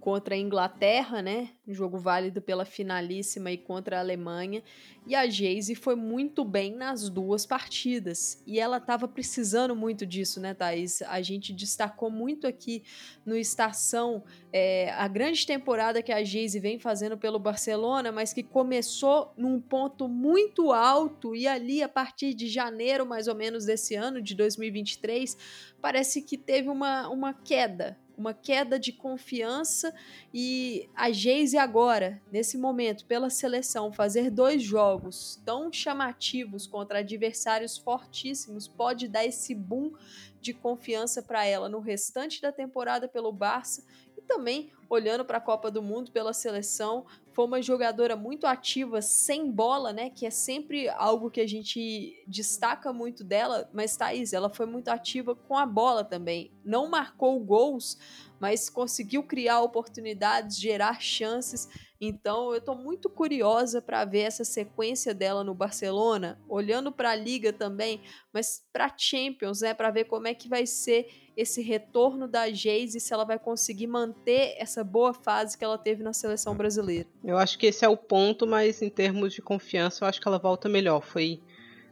[0.07, 1.49] contra a Inglaterra, né?
[1.67, 4.63] Um jogo válido pela finalíssima e contra a Alemanha.
[5.05, 8.41] E a Geise foi muito bem nas duas partidas.
[8.47, 11.03] E ela estava precisando muito disso, né, Thaís?
[11.03, 12.85] A gente destacou muito aqui
[13.25, 18.45] no Estação é, a grande temporada que a Geise vem fazendo pelo Barcelona, mas que
[18.45, 23.97] começou num ponto muito alto e ali a partir de janeiro, mais ou menos, desse
[23.97, 25.37] ano, de 2023,
[25.83, 29.95] parece que teve uma, uma queda uma queda de confiança
[30.33, 37.77] e a Geise agora, nesse momento, pela seleção, fazer dois jogos tão chamativos contra adversários
[37.77, 39.93] fortíssimos pode dar esse boom
[40.41, 43.85] de confiança para ela no restante da temporada pelo Barça
[44.27, 49.51] também olhando para a Copa do Mundo pela seleção, foi uma jogadora muito ativa sem
[49.51, 50.11] bola, né?
[50.11, 54.89] Que é sempre algo que a gente destaca muito dela, mas Thaís, ela foi muito
[54.89, 56.51] ativa com a bola também.
[56.65, 57.99] Não marcou gols,
[58.41, 61.69] mas conseguiu criar oportunidades, gerar chances.
[62.01, 67.17] Então eu estou muito curiosa para ver essa sequência dela no Barcelona, olhando para a
[67.17, 68.03] liga também,
[68.33, 72.99] mas para Champions, né, para ver como é que vai ser esse retorno da Geise,
[72.99, 77.07] se ela vai conseguir manter essa boa fase que ela teve na seleção brasileira.
[77.23, 80.27] Eu acho que esse é o ponto, mas em termos de confiança, eu acho que
[80.27, 81.03] ela volta melhor.
[81.03, 81.41] Foi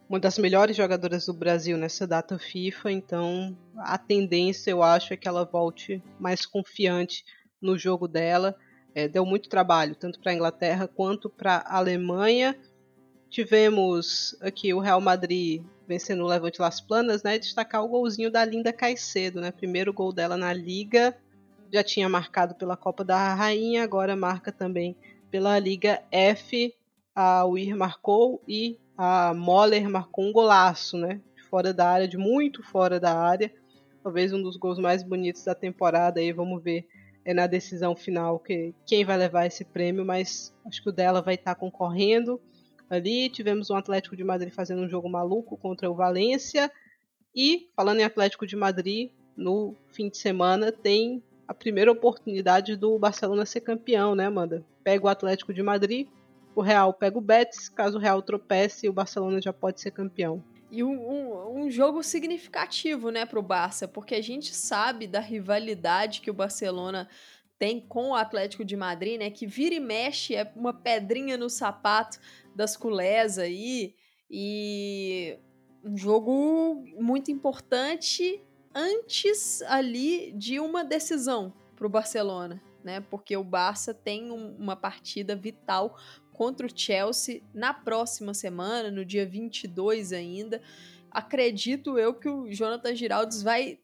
[0.08, 5.16] uma das melhores jogadoras do Brasil nessa data FIFA, então a tendência eu acho é
[5.16, 7.24] que ela volte mais confiante
[7.60, 8.56] no jogo dela.
[8.94, 12.56] É, deu muito trabalho, tanto para a Inglaterra quanto para a Alemanha.
[13.28, 17.38] Tivemos aqui o Real Madrid vencendo o Levante Las Planas, né?
[17.38, 19.50] Destacar o golzinho da Linda Caicedo, né?
[19.50, 21.16] Primeiro gol dela na Liga.
[21.72, 24.96] Já tinha marcado pela Copa da Rainha, agora marca também
[25.30, 26.74] pela Liga F.
[27.14, 31.20] A Weir marcou e a Moller marcou um golaço, né?
[31.48, 33.52] Fora da área, de muito fora da área.
[34.02, 36.86] Talvez um dos gols mais bonitos da temporada aí, vamos ver
[37.24, 41.22] é na decisão final que quem vai levar esse prêmio, mas acho que o dela
[41.22, 42.40] vai estar concorrendo
[42.88, 43.28] ali.
[43.28, 46.70] Tivemos um Atlético de Madrid fazendo um jogo maluco contra o Valência.
[47.34, 52.98] E, falando em Atlético de Madrid, no fim de semana tem a primeira oportunidade do
[52.98, 54.64] Barcelona ser campeão, né, Amanda?
[54.82, 56.06] Pega o Atlético de Madrid,
[56.54, 60.42] o Real pega o Betis, caso o Real tropece, o Barcelona já pode ser campeão.
[60.70, 65.20] E um, um, um jogo significativo, né, para o Barça, porque a gente sabe da
[65.20, 67.08] rivalidade que o Barcelona
[67.58, 71.48] tem com o Atlético de Madrid, né, que vira e mexe, é uma pedrinha no
[71.48, 72.18] sapato
[72.54, 73.94] das culés aí,
[74.30, 75.38] e
[75.84, 78.42] um jogo muito importante
[78.74, 83.00] antes ali de uma decisão para o Barcelona, né?
[83.00, 85.96] Porque o Barça tem um, uma partida vital
[86.32, 90.60] contra o Chelsea na próxima semana, no dia 22 ainda.
[91.10, 93.78] Acredito eu que o Jonathan Giraldes vai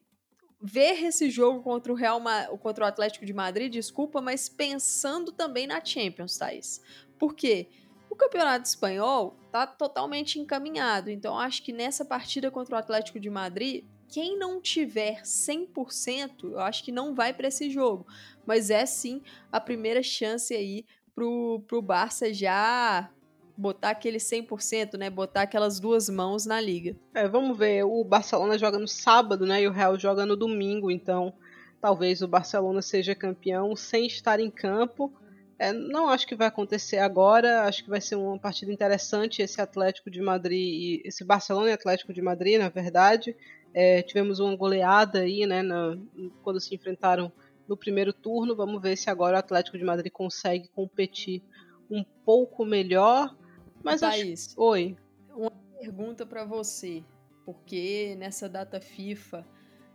[0.61, 2.21] ver esse jogo contra o Real
[2.59, 6.81] contra o Atlético de Madrid, desculpa, mas pensando também na Champions, Thaís.
[7.17, 7.67] Por quê?
[8.11, 13.29] O Campeonato Espanhol tá totalmente encaminhado, então acho que nessa partida contra o Atlético de
[13.29, 18.05] Madrid, quem não tiver 100%, eu acho que não vai para esse jogo,
[18.45, 20.85] mas é sim a primeira chance aí
[21.15, 23.09] pro, pro Barça já
[23.55, 25.09] botar aquele 100%, né?
[25.09, 26.97] Botar aquelas duas mãos na liga.
[27.13, 27.85] É, vamos ver.
[27.85, 29.61] O Barcelona joga no sábado, né?
[29.61, 31.33] E o Real joga no domingo, então
[31.79, 35.13] talvez o Barcelona seja campeão sem estar em campo.
[35.61, 37.65] É, não acho que vai acontecer agora.
[37.65, 42.11] Acho que vai ser uma partida interessante esse Atlético de Madrid, esse Barcelona e Atlético
[42.11, 43.37] de Madrid, na verdade.
[43.71, 45.61] É, tivemos uma goleada aí, né?
[45.61, 45.95] Na,
[46.41, 47.31] quando se enfrentaram
[47.67, 48.55] no primeiro turno.
[48.55, 51.43] Vamos ver se agora o Atlético de Madrid consegue competir
[51.91, 53.37] um pouco melhor.
[53.83, 54.61] Mas Thaís, acho...
[54.63, 54.97] Oi.
[55.35, 57.03] Uma pergunta para você,
[57.45, 59.45] porque nessa data FIFA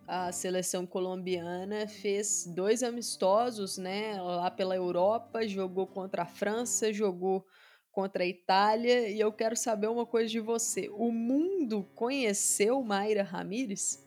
[0.06, 7.44] a seleção colombiana fez dois amistosos, né, lá pela Europa, jogou contra a França, jogou
[7.90, 10.88] contra a Itália, e eu quero saber uma coisa de você.
[10.92, 14.04] O mundo conheceu Mayra Ramírez?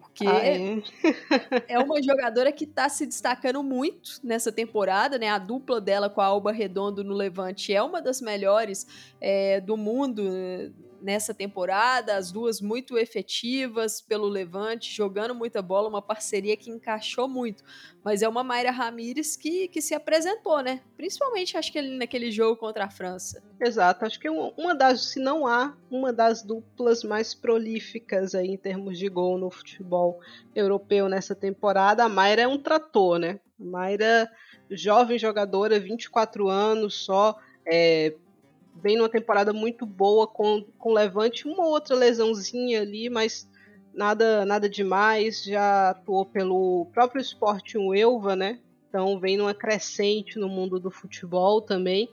[0.00, 0.82] Porque ah, é?
[1.74, 5.28] é uma jogadora que está se destacando muito nessa temporada, né?
[5.28, 8.86] A dupla dela com a Alba Redondo no Levante é uma das melhores
[9.20, 10.22] é, do mundo
[11.02, 17.28] nessa temporada, as duas muito efetivas pelo Levante, jogando muita bola, uma parceria que encaixou
[17.28, 17.64] muito.
[18.04, 20.80] Mas é uma Mayra Ramírez que, que se apresentou, né?
[20.96, 23.42] Principalmente acho que ali naquele jogo contra a França.
[23.60, 28.56] Exato, acho que uma das, se não há, uma das duplas mais prolíficas aí em
[28.56, 30.20] termos de gol no futebol
[30.54, 32.04] europeu nessa temporada.
[32.04, 33.40] A Mayra é um trator, né?
[33.60, 34.30] A Mayra,
[34.70, 38.14] jovem jogadora, 24 anos só, é,
[38.74, 43.48] vem numa temporada muito boa com, com Levante, uma outra lesãozinha ali, mas
[43.94, 45.44] nada nada demais.
[45.44, 48.60] Já atuou pelo próprio Sporting Elva, né?
[48.88, 52.08] Então vem numa crescente no mundo do futebol também.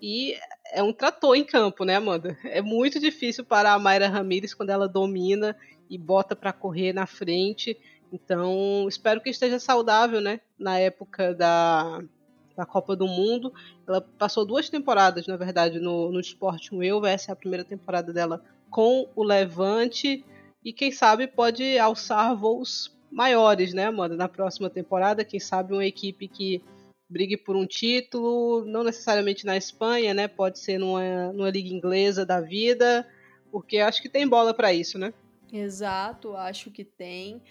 [0.00, 0.34] E
[0.72, 2.36] é um trator em campo, né, Amanda?
[2.44, 5.56] É muito difícil parar a Mayra Ramírez quando ela domina
[5.88, 7.78] e bota para correr na frente.
[8.12, 10.40] Então, espero que esteja saudável, né?
[10.58, 12.02] Na época da,
[12.56, 13.52] da Copa do Mundo.
[13.86, 17.10] Ela passou duas temporadas, na verdade, no, no Sporting Elva.
[17.10, 20.24] Essa é a primeira temporada dela com o Levante.
[20.64, 24.16] E quem sabe pode alçar voos maiores, né, Amanda?
[24.16, 26.62] Na próxima temporada, quem sabe uma equipe que
[27.08, 30.26] brigue por um título, não necessariamente na Espanha, né?
[30.26, 33.06] Pode ser numa, numa liga inglesa da vida,
[33.50, 35.12] porque acho que tem bola para isso, né?
[35.52, 37.42] Exato, acho que tem.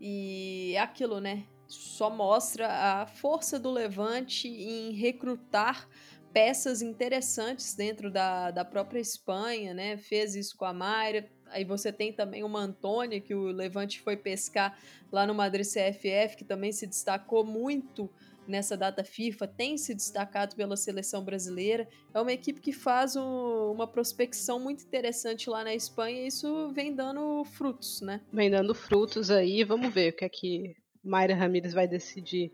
[0.00, 1.44] E é aquilo, né?
[1.66, 5.88] Só mostra a força do Levante em recrutar
[6.32, 9.96] peças interessantes dentro da, da própria Espanha, né?
[9.96, 11.28] Fez isso com a Mayra.
[11.46, 14.76] Aí você tem também uma Antônia, que o Levante foi pescar
[15.12, 18.10] lá no Madrid CFF, que também se destacou muito
[18.46, 21.88] nessa data FIFA, tem se destacado pela seleção brasileira.
[22.12, 26.70] É uma equipe que faz um, uma prospecção muito interessante lá na Espanha e isso
[26.72, 28.20] vem dando frutos, né?
[28.32, 32.52] Vem dando frutos aí, vamos ver o que é que Mayra Ramírez vai decidir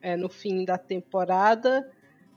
[0.00, 1.88] é, no fim da temporada.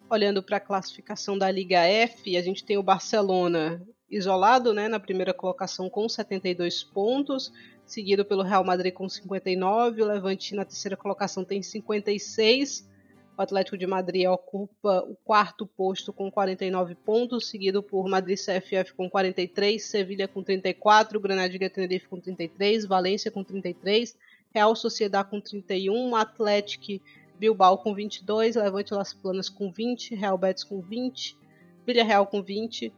[0.10, 5.00] Olhando para a classificação da Liga F, a gente tem o Barcelona isolado né, na
[5.00, 7.52] primeira colocação com 72 pontos,
[7.86, 12.88] seguido pelo Real Madrid com 59, o Levante na terceira colocação tem 56.
[13.36, 18.94] O Atlético de Madrid ocupa o quarto posto com 49 pontos, seguido por Madrid CFF
[18.94, 24.16] com 43, Sevilha com 34, Granadilha Tenerife com 33, Valência com 33,
[24.54, 27.04] Real Sociedad com 31, Atlético
[27.40, 31.38] Bilbao com 22, Levante Las Planas com 20, Real Betis com 20,
[31.86, 32.94] Villarreal com 20,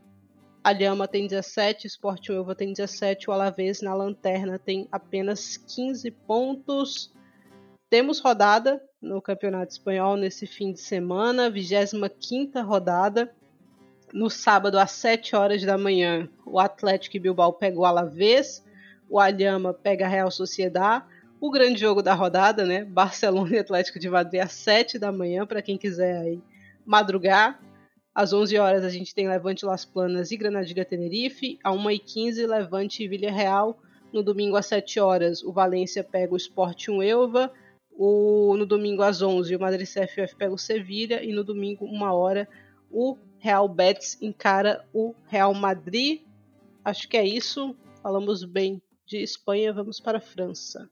[0.66, 7.14] Alhama tem 17, Sport Uva tem 17, o Alavés na lanterna tem apenas 15 pontos.
[7.88, 13.32] Temos rodada no Campeonato Espanhol nesse fim de semana, 25 rodada.
[14.12, 18.66] No sábado, às 7 horas da manhã, o Atlético Bilbao pega o Alavés,
[19.10, 21.04] o Alhama pega a Real Sociedad.
[21.46, 22.84] O grande jogo da rodada, né?
[22.84, 26.42] Barcelona e Atlético de Madrid às 7 da manhã, para quem quiser aí
[26.84, 27.62] madrugar.
[28.16, 31.60] Às 11 horas a gente tem Levante Las Planas e Granadilha Tenerife.
[31.64, 33.78] Às 1h15, Levante e Vila Real.
[34.12, 37.52] No domingo às 7 horas, o Valência pega o Sport 1 Elva.
[37.92, 42.12] O, no domingo às 11 o Madrid CFF pega o Sevilha e no domingo, uma
[42.12, 42.50] hora,
[42.90, 46.22] o Real Betis encara o Real Madrid.
[46.84, 47.76] Acho que é isso.
[48.02, 50.90] Falamos bem de Espanha, vamos para a França.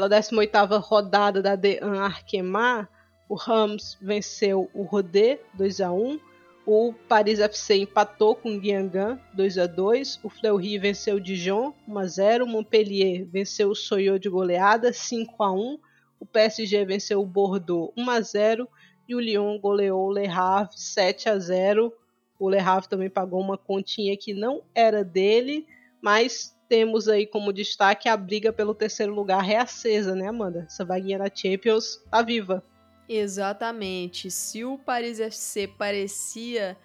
[0.00, 2.88] Pela 18ª rodada da D1 Arkema,
[3.28, 6.18] o Rams venceu o Rodé 2 a 1,
[6.64, 11.74] o Paris FC empatou com o Guingamp 2 a 2, o Fleury venceu o Dijon
[11.86, 15.78] 1 a 0, o Montpellier venceu o Soyot de goleada 5 a 1,
[16.18, 18.68] o PSG venceu o Bordeaux 1 a 0
[19.06, 21.92] e o Lyon goleou o Le Havre 7 a 0.
[22.38, 25.66] O Le Havre também pagou uma continha que não era dele,
[26.00, 30.66] mas temos aí como destaque a briga pelo terceiro lugar reacesa, né, Amanda?
[30.68, 32.64] Essa vaguinha na Champions tá viva.
[33.08, 34.30] Exatamente.
[34.30, 36.78] Se o Paris FC parecia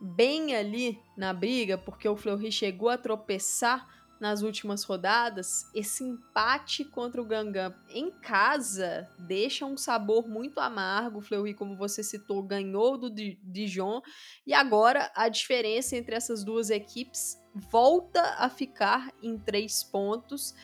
[0.00, 3.86] bem ali na briga, porque o Fleury chegou a tropeçar
[4.20, 11.20] nas últimas rodadas, esse empate contra o Gangan em casa deixa um sabor muito amargo.
[11.20, 14.02] O Fleury, como você citou, ganhou do Dijon
[14.44, 20.54] e agora a diferença entre essas duas equipes volta a ficar em três pontos.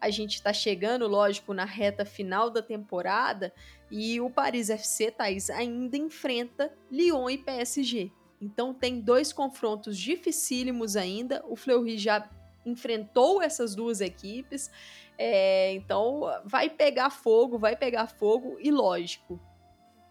[0.00, 3.52] A gente está chegando, lógico, na reta final da temporada
[3.90, 8.12] e o Paris FC, Thaís, ainda enfrenta Lyon e PSG.
[8.40, 11.42] Então tem dois confrontos dificílimos ainda.
[11.48, 12.28] O Fleury já
[12.64, 14.70] enfrentou essas duas equipes.
[15.18, 19.40] É, então vai pegar fogo, vai pegar fogo e lógico.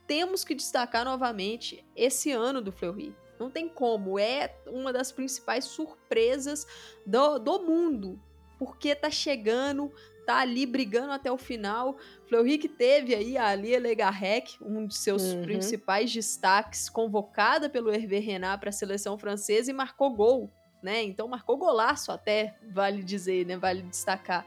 [0.07, 3.15] Temos que destacar novamente esse ano do Fleury.
[3.39, 4.17] Não tem como.
[4.19, 6.65] É uma das principais surpresas
[7.05, 8.19] do, do mundo.
[8.57, 9.91] Porque tá chegando,
[10.25, 11.97] tá ali brigando até o final.
[12.27, 15.43] Fleury que teve aí a Alia Legarrec, um de seus uhum.
[15.43, 20.49] principais destaques, convocada pelo Hervé Renard para a seleção francesa e marcou gol,
[20.81, 21.03] né?
[21.03, 23.57] Então marcou golaço até, vale dizer, né?
[23.57, 24.45] Vale destacar.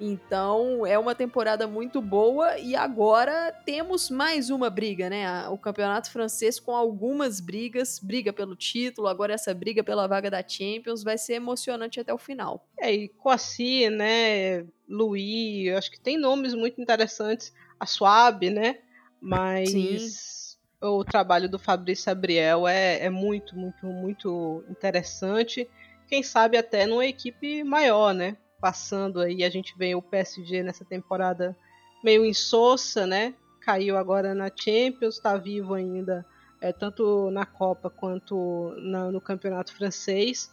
[0.00, 5.48] Então é uma temporada muito boa e agora temos mais uma briga, né?
[5.48, 10.46] O campeonato francês com algumas brigas, briga pelo título, agora essa briga pela vaga da
[10.46, 12.66] Champions vai ser emocionante até o final.
[12.78, 14.66] É, e Coassi, né?
[14.88, 18.78] Louis, acho que tem nomes muito interessantes, a Suave, né?
[19.20, 20.58] Mas Sim.
[20.82, 25.68] o trabalho do Fabrício Abriel é, é muito, muito, muito interessante.
[26.08, 28.36] Quem sabe até numa equipe maior, né?
[28.64, 29.44] Passando aí.
[29.44, 31.54] A gente vê o PSG nessa temporada
[32.02, 33.34] meio insossa, né?
[33.60, 36.24] Caiu agora na Champions, está vivo ainda,
[36.62, 40.50] é, tanto na Copa quanto na, no Campeonato Francês.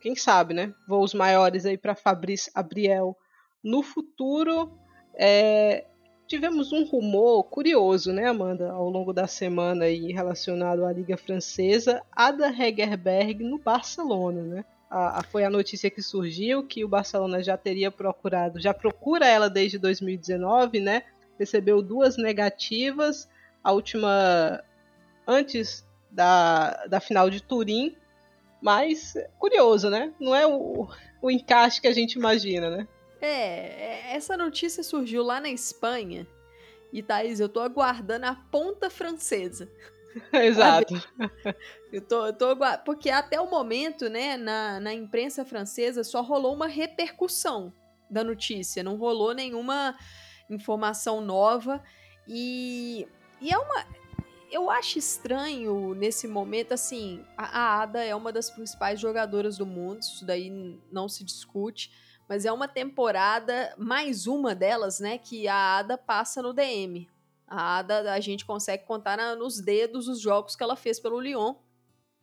[0.00, 0.72] Quem sabe, né?
[0.88, 3.14] Voos maiores aí para Fabrice Abriel
[3.62, 4.72] no futuro.
[5.14, 5.84] É,
[6.26, 12.02] tivemos um rumor curioso, né, Amanda, ao longo da semana aí relacionado à Liga Francesa,
[12.10, 14.64] Ada Hegerberg no Barcelona, né?
[14.90, 19.26] A, a, foi a notícia que surgiu que o Barcelona já teria procurado, já procura
[19.26, 21.02] ela desde 2019, né?
[21.38, 23.28] Recebeu duas negativas,
[23.62, 24.62] a última
[25.26, 27.96] antes da, da final de Turim,
[28.60, 30.12] mas curioso, né?
[30.20, 30.88] Não é o,
[31.20, 32.88] o encaixe que a gente imagina, né?
[33.20, 36.26] É, é, essa notícia surgiu lá na Espanha.
[36.92, 39.68] E Thaís, eu tô aguardando a ponta francesa.
[40.32, 40.94] Exato.
[41.92, 42.48] Eu tô, eu tô,
[42.84, 47.72] porque até o momento, né, na, na imprensa francesa só rolou uma repercussão
[48.10, 49.96] da notícia, não rolou nenhuma
[50.50, 51.82] informação nova
[52.28, 53.06] e,
[53.40, 53.86] e é uma
[54.50, 59.66] eu acho estranho nesse momento, assim, a, a Ada é uma das principais jogadoras do
[59.66, 60.50] mundo, isso daí
[60.90, 61.90] não se discute,
[62.28, 67.08] mas é uma temporada, mais uma delas, né, que a Ada passa no DM.
[67.46, 71.20] A Ada, a gente consegue contar na, nos dedos os jogos que ela fez pelo
[71.20, 71.54] Lyon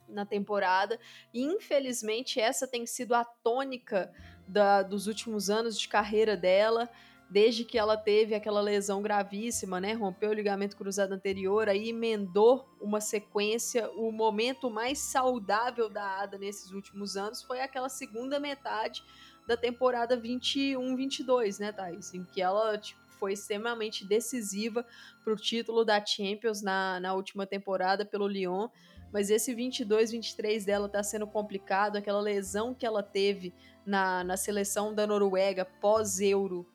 [0.07, 0.99] na temporada.
[1.33, 4.13] E infelizmente essa tem sido a tônica
[4.47, 6.89] da, dos últimos anos de carreira dela,
[7.29, 9.93] desde que ela teve aquela lesão gravíssima, né?
[9.93, 13.89] Rompeu o ligamento cruzado anterior, aí emendou uma sequência.
[13.91, 19.03] O momento mais saudável da Ada nesses últimos anos foi aquela segunda metade
[19.47, 22.13] da temporada 21-22, né, Thais?
[22.13, 24.85] Em que ela tipo, foi extremamente decisiva
[25.23, 28.67] para o título da Champions na, na última temporada pelo Lyon.
[29.13, 31.95] Mas esse 22-23 dela tá sendo complicado.
[31.95, 33.53] Aquela lesão que ela teve
[33.85, 36.67] na, na seleção da Noruega pós-Euro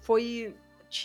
[0.00, 0.56] foi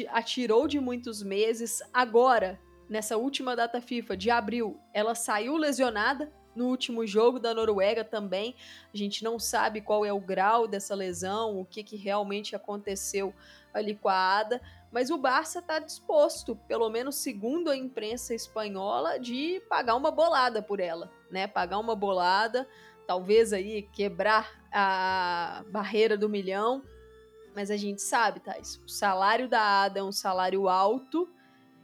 [0.09, 1.83] atirou de muitos meses.
[1.93, 8.03] Agora, nessa última data FIFA de abril, ela saiu lesionada no último jogo da Noruega
[8.03, 8.55] também.
[8.91, 13.33] A gente não sabe qual é o grau dessa lesão, o que, que realmente aconteceu
[13.73, 14.61] ali com a Ada,
[14.91, 20.61] mas o Barça está disposto, pelo menos segundo a imprensa espanhola, de pagar uma bolada
[20.61, 21.47] por ela, né?
[21.47, 22.67] Pagar uma bolada,
[23.07, 26.83] talvez aí quebrar a barreira do milhão,
[27.55, 31.29] mas a gente sabe, Thais, o salário da Ada é um salário alto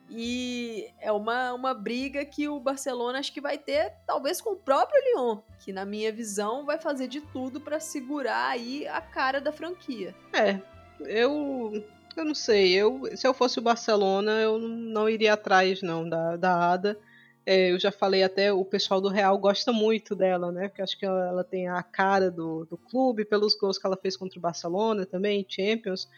[0.09, 4.55] e é uma, uma briga que o Barcelona acho que vai ter, talvez com o
[4.55, 9.41] próprio Lyon, que na minha visão vai fazer de tudo para segurar aí a cara
[9.41, 10.15] da franquia.
[10.33, 10.61] É,
[11.01, 11.83] eu
[12.15, 16.35] eu não sei, eu se eu fosse o Barcelona, eu não iria atrás não da,
[16.35, 16.99] da Ada.
[17.45, 20.67] É, eu já falei até, o pessoal do Real gosta muito dela, né?
[20.67, 23.95] Porque acho que ela, ela tem a cara do, do clube, pelos gols que ela
[23.95, 26.09] fez contra o Barcelona também, Champions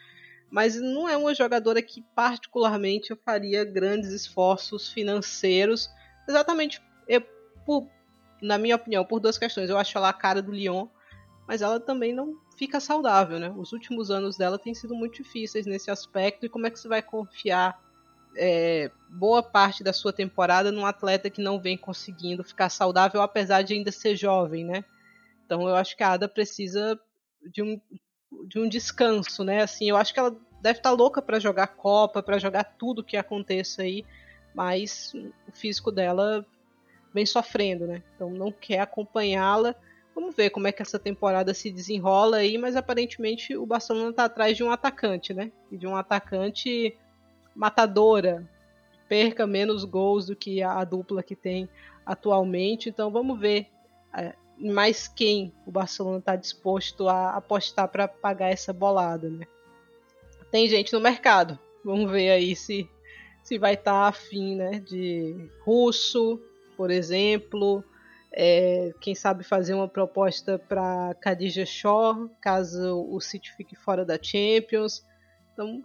[0.50, 5.88] mas não é uma jogadora que particularmente eu faria grandes esforços financeiros,
[6.28, 7.22] exatamente eu,
[7.64, 7.86] por,
[8.42, 9.70] na minha opinião, por duas questões.
[9.70, 10.88] Eu acho ela a cara do Lyon,
[11.46, 13.50] mas ela também não fica saudável, né?
[13.56, 16.88] Os últimos anos dela têm sido muito difíceis nesse aspecto, e como é que você
[16.88, 17.82] vai confiar
[18.36, 23.62] é, boa parte da sua temporada num atleta que não vem conseguindo ficar saudável, apesar
[23.62, 24.84] de ainda ser jovem, né?
[25.46, 27.00] Então eu acho que a Ada precisa
[27.50, 27.80] de um
[28.46, 29.62] de um descanso, né?
[29.62, 33.02] Assim, eu acho que ela deve estar tá louca para jogar Copa, para jogar tudo
[33.02, 34.04] que aconteça aí,
[34.54, 35.14] mas
[35.48, 36.44] o físico dela
[37.12, 38.02] vem sofrendo, né?
[38.14, 39.74] Então não quer acompanhá-la.
[40.20, 44.26] Vamos ver como é que essa temporada se desenrola aí, mas aparentemente o Barcelona está
[44.26, 45.50] atrás de um atacante, né?
[45.72, 46.94] E de um atacante
[47.56, 48.46] matadora,
[49.08, 51.66] perca menos gols do que a, a dupla que tem
[52.04, 52.90] atualmente.
[52.90, 53.68] Então vamos ver
[54.14, 59.46] é, mais quem o Barcelona está disposto a apostar para pagar essa bolada, né?
[60.50, 61.58] Tem gente no mercado.
[61.82, 62.86] Vamos ver aí se
[63.42, 64.80] se vai estar tá afim, né?
[64.80, 66.38] De russo,
[66.76, 67.82] por exemplo.
[68.32, 74.18] É, quem sabe fazer uma proposta para Khadija Shaw, caso o City fique fora da
[74.20, 75.04] Champions.
[75.52, 75.82] Então,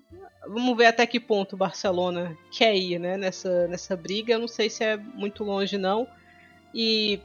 [0.47, 4.33] vamos ver até que ponto o Barcelona quer ir né, nessa, nessa briga.
[4.33, 6.07] Eu não sei se é muito longe, não.
[6.73, 7.19] E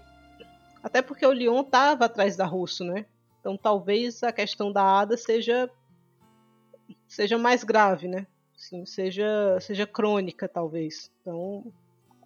[0.82, 3.04] até porque o Lyon estava atrás da Russo, né?
[3.40, 5.70] Então talvez a questão da Ada seja
[7.06, 8.26] seja mais grave, né?
[8.56, 11.10] Assim, seja seja crônica talvez.
[11.20, 11.72] Então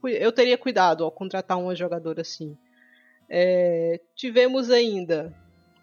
[0.04, 2.56] eu teria cuidado ao contratar uma jogadora assim.
[3.28, 5.34] É, tivemos ainda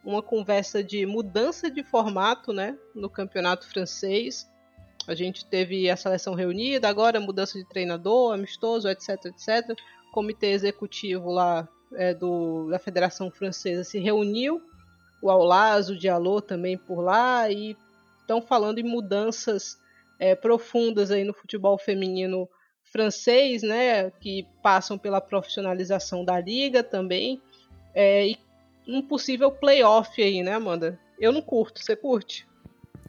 [0.04, 4.50] uma conversa de mudança de formato, né, no campeonato francês.
[5.08, 9.78] A gente teve a seleção reunida, agora mudança de treinador, amistoso, etc, etc.
[10.12, 14.62] Comitê executivo lá é, do, da Federação Francesa se reuniu,
[15.22, 17.76] o Aulaz, o Diallo também por lá, e
[18.20, 19.80] estão falando em mudanças
[20.20, 22.48] é, profundas aí no futebol feminino
[22.92, 27.42] francês, né, que passam pela profissionalização da liga também,
[27.94, 28.38] é, e
[28.88, 31.00] um possível playoff aí, né, Amanda?
[31.20, 32.48] Eu não curto, você curte?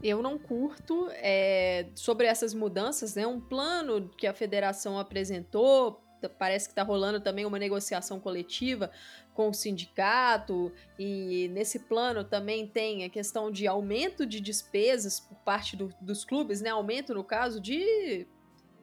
[0.03, 3.27] Eu não curto é, sobre essas mudanças, né?
[3.27, 8.91] Um plano que a federação apresentou parece que está rolando também uma negociação coletiva
[9.35, 15.37] com o sindicato, e nesse plano também tem a questão de aumento de despesas por
[15.39, 16.71] parte do, dos clubes, né?
[16.71, 18.27] Aumento, no caso, de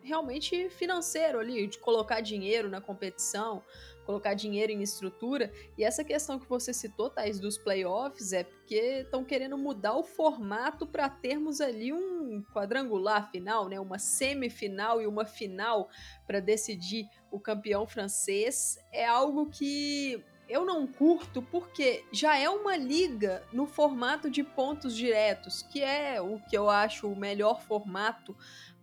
[0.10, 3.64] realmente financeiro ali, de colocar dinheiro na competição,
[4.06, 5.52] colocar dinheiro em estrutura.
[5.78, 10.04] E essa questão que você citou, Thais, dos playoffs, é porque estão querendo mudar o
[10.04, 13.80] formato para termos ali um quadrangular final, né?
[13.80, 15.90] Uma semifinal e uma final
[16.26, 18.80] para decidir o campeão francês.
[18.92, 24.96] É algo que eu não curto porque já é uma liga no formato de pontos
[24.96, 28.36] diretos, que é o que eu acho o melhor formato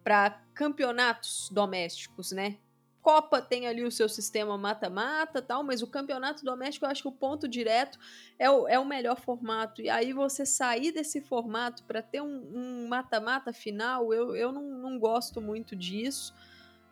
[0.06, 2.58] para campeonatos domésticos, né?
[3.02, 7.08] Copa tem ali o seu sistema mata-mata tal, mas o campeonato doméstico eu acho que
[7.08, 7.98] o ponto direto
[8.38, 9.82] é o, é o melhor formato.
[9.82, 14.62] E aí você sair desse formato para ter um mata-mata um final, eu, eu não,
[14.62, 16.32] não gosto muito disso.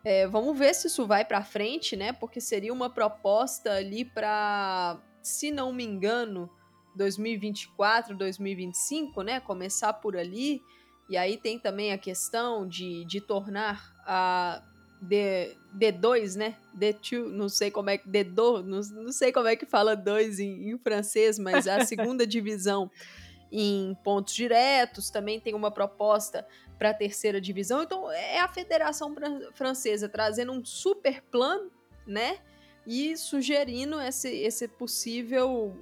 [0.04, 2.12] É, vamos ver se isso vai para frente, né?
[2.12, 6.50] Porque seria uma proposta ali para, se não me engano,
[6.96, 9.38] 2024, 2025, né?
[9.38, 10.60] Começar por ali.
[11.08, 14.62] E aí tem também a questão de, de tornar a
[15.00, 16.56] D, D2, né?
[16.76, 18.08] D2, não sei como é que.
[18.08, 22.26] D2, não, não sei como é que fala dois em, em francês, mas a segunda
[22.26, 22.90] divisão
[23.56, 26.44] em pontos diretos, também tem uma proposta
[26.76, 27.82] para a terceira divisão.
[27.82, 29.14] Então, é a Federação
[29.52, 31.70] Francesa trazendo um super plano,
[32.04, 32.38] né?
[32.84, 35.72] E sugerindo esse, esse possível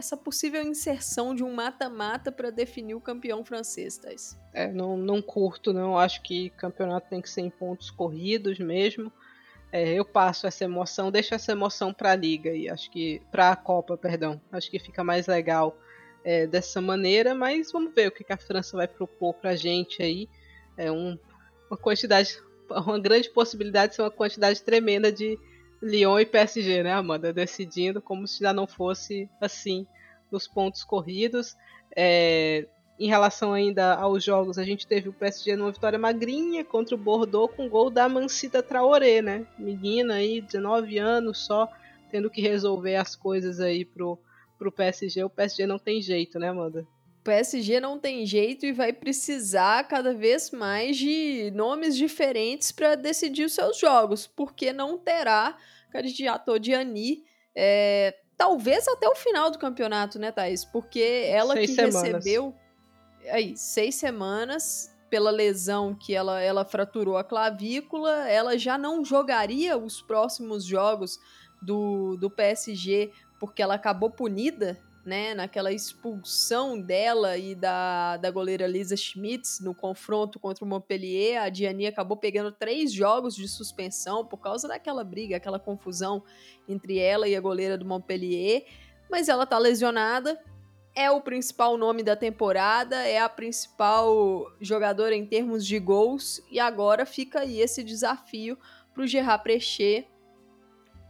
[0.00, 4.36] essa possível inserção de um mata-mata para definir o campeão francês, Thais?
[4.52, 5.96] É, não, não curto, não.
[5.96, 9.12] Acho que campeonato tem que ser em pontos corridos mesmo.
[9.70, 13.52] É, eu passo essa emoção, deixo essa emoção para a liga e acho que para
[13.52, 14.40] a Copa, perdão.
[14.50, 15.78] Acho que fica mais legal
[16.24, 19.56] é, dessa maneira, mas vamos ver o que, que a França vai propor para a
[19.56, 20.28] gente aí.
[20.76, 21.16] É um,
[21.70, 25.38] uma quantidade, uma grande possibilidade de ser uma quantidade tremenda de
[25.82, 27.32] Lyon e PSG, né, Amanda?
[27.32, 29.86] Decidindo como se já não fosse assim
[30.30, 31.56] nos pontos corridos.
[31.96, 32.66] É,
[32.98, 36.98] em relação ainda aos jogos, a gente teve o PSG numa vitória magrinha contra o
[36.98, 39.46] Bordeaux com gol da Mancita Traoré, né?
[39.58, 41.66] Menina aí, 19 anos só,
[42.10, 44.18] tendo que resolver as coisas aí pro,
[44.58, 45.24] pro PSG.
[45.24, 46.86] O PSG não tem jeito, né, Amanda?
[47.20, 52.94] O PSG não tem jeito e vai precisar cada vez mais de nomes diferentes para
[52.94, 55.58] decidir os seus jogos, porque não terá
[55.90, 57.22] candidato Diani,
[57.54, 60.64] é, talvez até o final do campeonato, né, Thaís?
[60.64, 62.02] Porque ela seis que semanas.
[62.02, 62.54] recebeu
[63.28, 69.76] aí seis semanas pela lesão que ela, ela fraturou a clavícula, ela já não jogaria
[69.76, 71.18] os próximos jogos
[71.60, 78.66] do, do PSG porque ela acabou punida né, naquela expulsão dela e da, da goleira
[78.66, 84.24] Lisa Schmitz no confronto contra o Montpellier, a Diani acabou pegando três jogos de suspensão
[84.24, 86.22] por causa daquela briga, aquela confusão
[86.68, 88.66] entre ela e a goleira do Montpellier,
[89.10, 90.38] mas ela tá lesionada,
[90.94, 96.60] é o principal nome da temporada, é a principal jogadora em termos de gols, e
[96.60, 98.58] agora fica aí esse desafio
[98.92, 100.06] pro Gerard Precher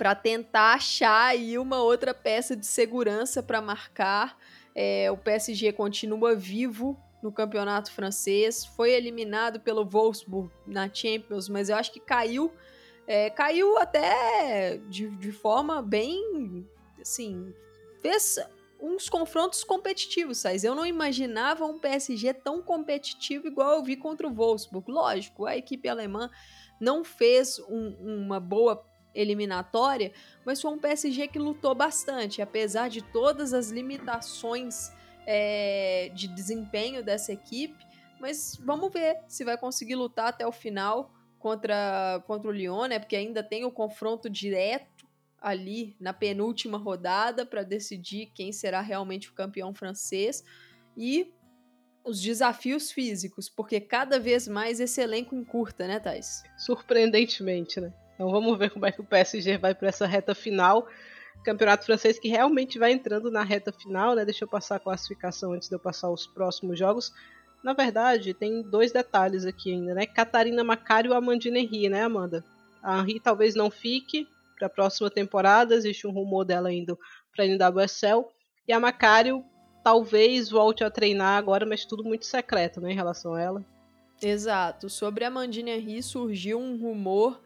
[0.01, 4.35] para tentar achar aí uma outra peça de segurança para marcar.
[4.74, 11.68] É, o PSG continua vivo no campeonato francês, foi eliminado pelo Wolfsburg na Champions, mas
[11.68, 12.51] eu acho que caiu,
[13.06, 16.66] é, caiu até de, de forma bem,
[16.98, 17.52] assim,
[18.01, 18.39] fez
[18.81, 20.64] uns confrontos competitivos, Sais.
[20.64, 24.90] Eu não imaginava um PSG tão competitivo igual eu vi contra o Wolfsburg.
[24.90, 26.31] Lógico, a equipe alemã
[26.81, 28.82] não fez um, uma boa
[29.15, 30.12] eliminatória,
[30.45, 34.93] mas foi um PSG que lutou bastante, apesar de todas as limitações
[35.27, 37.85] é, de desempenho dessa equipe.
[38.20, 42.99] Mas vamos ver se vai conseguir lutar até o final contra, contra o Lyon, né?
[42.99, 45.09] Porque ainda tem o confronto direto
[45.41, 50.45] ali na penúltima rodada para decidir quem será realmente o campeão francês.
[50.97, 51.32] E
[52.05, 56.43] os desafios físicos, porque cada vez mais esse elenco encurta, né, Thais?
[56.59, 57.93] Surpreendentemente, né?
[58.20, 60.86] Então vamos ver como é que o PSG vai para essa reta final.
[61.42, 64.26] Campeonato francês que realmente vai entrando na reta final, né?
[64.26, 67.14] Deixa eu passar a classificação antes de eu passar os próximos jogos.
[67.64, 70.05] Na verdade, tem dois detalhes aqui ainda, né?
[70.05, 72.44] Catarina Macário e Amandine Henry, né, Amanda?
[72.82, 74.28] A Henry talvez não fique
[74.59, 76.98] para a próxima temporada, existe um rumor dela indo
[77.34, 78.26] para a NWSL.
[78.68, 79.42] E a Macário
[79.82, 83.64] talvez volte a treinar agora, mas tudo muito secreto, né, em relação a ela.
[84.22, 84.90] Exato.
[84.90, 87.40] Sobre a Amandine Henry surgiu um rumor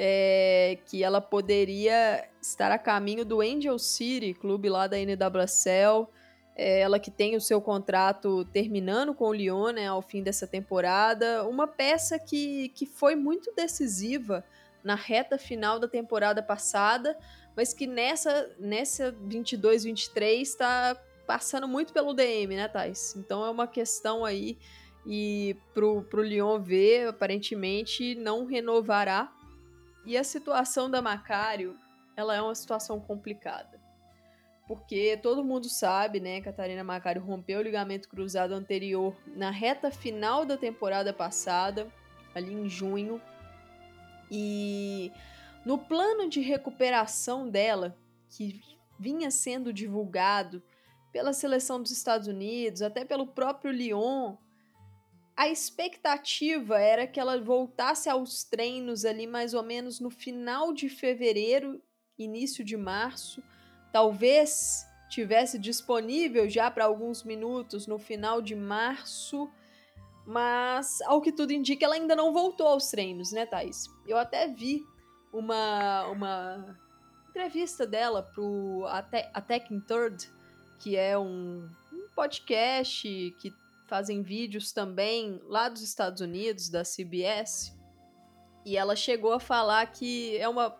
[0.00, 6.06] é, que ela poderia estar a caminho do Angel City, clube lá da NWSL.
[6.54, 10.46] É, ela que tem o seu contrato terminando com o Lyon né, ao fim dessa
[10.46, 11.44] temporada.
[11.48, 14.44] Uma peça que, que foi muito decisiva
[14.84, 17.18] na reta final da temporada passada,
[17.56, 20.96] mas que nessa, nessa 22-23 está
[21.26, 23.16] passando muito pelo DM, né, Thais?
[23.16, 24.56] Então é uma questão aí.
[25.04, 29.32] E pro, pro Lyon ver, aparentemente não renovará
[30.08, 31.78] e a situação da Macário,
[32.16, 33.78] ela é uma situação complicada.
[34.66, 40.46] Porque todo mundo sabe, né, Catarina Macário rompeu o ligamento cruzado anterior na reta final
[40.46, 41.86] da temporada passada,
[42.34, 43.20] ali em junho.
[44.30, 45.12] E
[45.62, 47.94] no plano de recuperação dela,
[48.30, 48.62] que
[48.98, 50.62] vinha sendo divulgado
[51.12, 54.36] pela seleção dos Estados Unidos, até pelo próprio Lyon,
[55.38, 60.88] a expectativa era que ela voltasse aos treinos ali mais ou menos no final de
[60.88, 61.80] fevereiro,
[62.18, 63.40] início de março.
[63.92, 69.48] Talvez tivesse disponível já para alguns minutos no final de março,
[70.26, 73.86] mas ao que tudo indica, ela ainda não voltou aos treinos, né, Thais?
[74.08, 74.84] Eu até vi
[75.32, 76.76] uma, uma
[77.30, 80.28] entrevista dela pro Attack in Third,
[80.80, 83.08] que é um, um podcast
[83.38, 83.52] que
[83.88, 87.76] fazem vídeos também lá dos Estados Unidos, da CBS.
[88.64, 90.76] E ela chegou a falar que é uma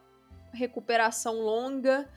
[0.52, 2.08] recuperação longa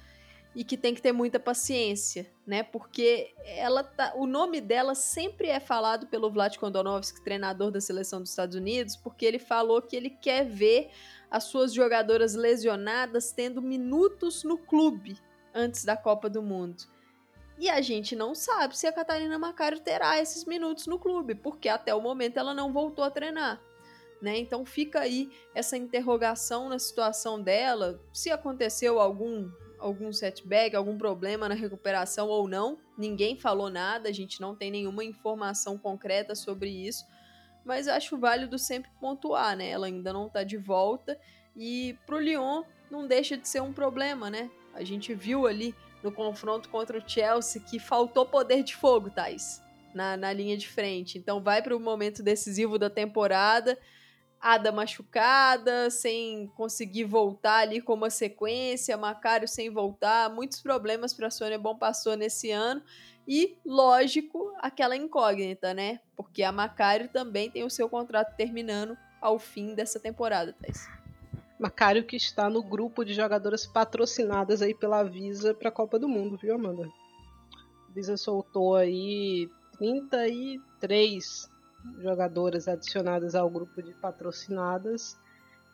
[0.54, 2.62] e que tem que ter muita paciência, né?
[2.62, 8.20] Porque ela tá, o nome dela sempre é falado pelo Vlad Kondonovski, treinador da seleção
[8.20, 10.90] dos Estados Unidos, porque ele falou que ele quer ver
[11.30, 15.18] as suas jogadoras lesionadas tendo minutos no clube
[15.54, 16.84] antes da Copa do Mundo.
[17.62, 21.70] E a gente não sabe se a Catarina Macário terá esses minutos no clube, porque
[21.70, 23.62] até o momento ela não voltou a treinar.
[24.20, 24.40] Né?
[24.40, 29.48] Então fica aí essa interrogação na situação dela, se aconteceu algum
[29.78, 32.80] algum setback, algum problema na recuperação ou não.
[32.98, 37.06] Ninguém falou nada, a gente não tem nenhuma informação concreta sobre isso
[37.64, 39.70] mas acho válido sempre pontuar, né?
[39.70, 41.20] Ela ainda não tá de volta
[41.56, 44.50] e pro Lyon não deixa de ser um problema, né?
[44.74, 49.62] A gente viu ali no confronto contra o Chelsea que faltou poder de fogo, Thais,
[49.94, 51.18] na, na linha de frente.
[51.18, 53.78] Então vai para o momento decisivo da temporada,
[54.40, 61.28] Ada machucada, sem conseguir voltar ali com uma sequência, Macário sem voltar, muitos problemas para
[61.28, 62.82] a Sônia Bom passou nesse ano.
[63.28, 66.00] E, lógico, aquela incógnita, né?
[66.16, 71.01] Porque a Macário também tem o seu contrato terminando ao fim dessa temporada, Thais.
[71.62, 76.10] Macário que está no grupo de jogadoras patrocinadas aí pela Visa para a Copa do
[76.10, 76.88] Mundo, viu, Amanda?
[77.88, 79.48] A Visa soltou aí
[79.78, 81.48] 33
[82.00, 85.16] jogadoras adicionadas ao grupo de patrocinadas.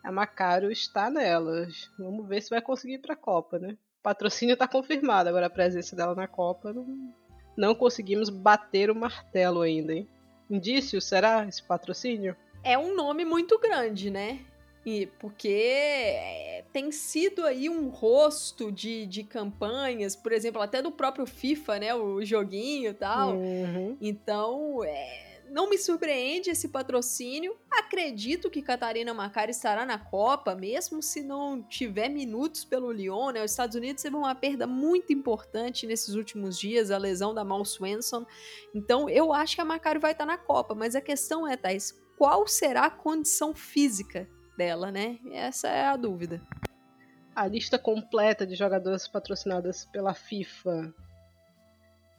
[0.04, 1.90] A Macário está nelas.
[1.98, 3.72] Vamos ver se vai conseguir ir para a Copa, né?
[4.00, 7.14] O patrocínio está confirmado, agora a presença dela na Copa não,
[7.56, 10.06] não conseguimos bater o martelo ainda, hein?
[10.50, 12.36] Indício, será esse patrocínio?
[12.62, 14.44] É um nome muito grande, né?
[14.88, 20.90] E porque é, tem sido aí um rosto de, de campanhas, por exemplo, até do
[20.90, 21.94] próprio FIFA, né?
[21.94, 23.36] O joguinho e tal.
[23.36, 23.98] Uhum.
[24.00, 27.54] Então, é, não me surpreende esse patrocínio.
[27.70, 33.44] Acredito que Catarina Macari estará na Copa, mesmo se não tiver minutos pelo Lyon, né?
[33.44, 37.62] Os Estados Unidos teve uma perda muito importante nesses últimos dias, a lesão da Mal
[37.62, 38.24] Swenson.
[38.74, 41.94] Então, eu acho que a Macari vai estar na Copa, mas a questão é, Thais,
[42.16, 44.26] qual será a condição física
[44.58, 45.18] dela, né?
[45.32, 46.42] Essa é a dúvida.
[47.34, 50.92] A lista completa de jogadoras patrocinadas pela FIFA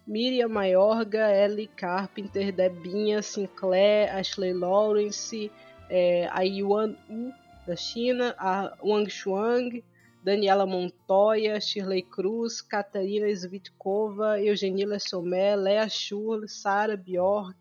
[0.07, 5.51] Miriam Mayorga, Ellie Carpenter, Debinha Sinclair, Ashley Lawrence,
[5.89, 7.33] é, a Yuan Wu
[7.67, 9.83] da China, a Wang Shuang,
[10.25, 17.57] Daniela Montoya, Shirley Cruz, Catarina Svitkova, Eugenila Somé, Lea Schurl, Sara Bjork,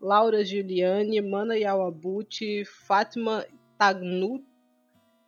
[0.00, 3.46] Laura Giuliani, Mana Yawabuchi, Fátima
[3.78, 4.42] Tagnut,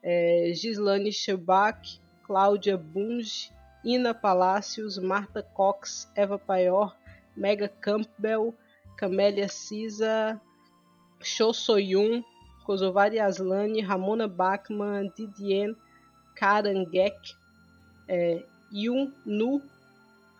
[0.02, 3.52] é, Gislane Schebach, Cláudia Bunge,
[3.84, 6.96] Ina Palacios, Marta Cox, Eva Paior,
[7.36, 8.54] Mega Campbell,
[8.98, 10.40] Camélia Cisa,
[11.22, 12.24] Cho Soyun,
[12.66, 15.74] Kosovari Aslani, Ramona Bachmann, Didier
[16.36, 17.16] Karangek,
[18.08, 19.62] é, Yun Nu,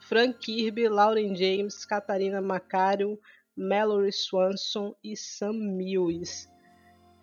[0.01, 3.19] Frank Kirby, Lauren James, Catarina Macario,
[3.57, 6.49] Mallory Swanson e Sam Mills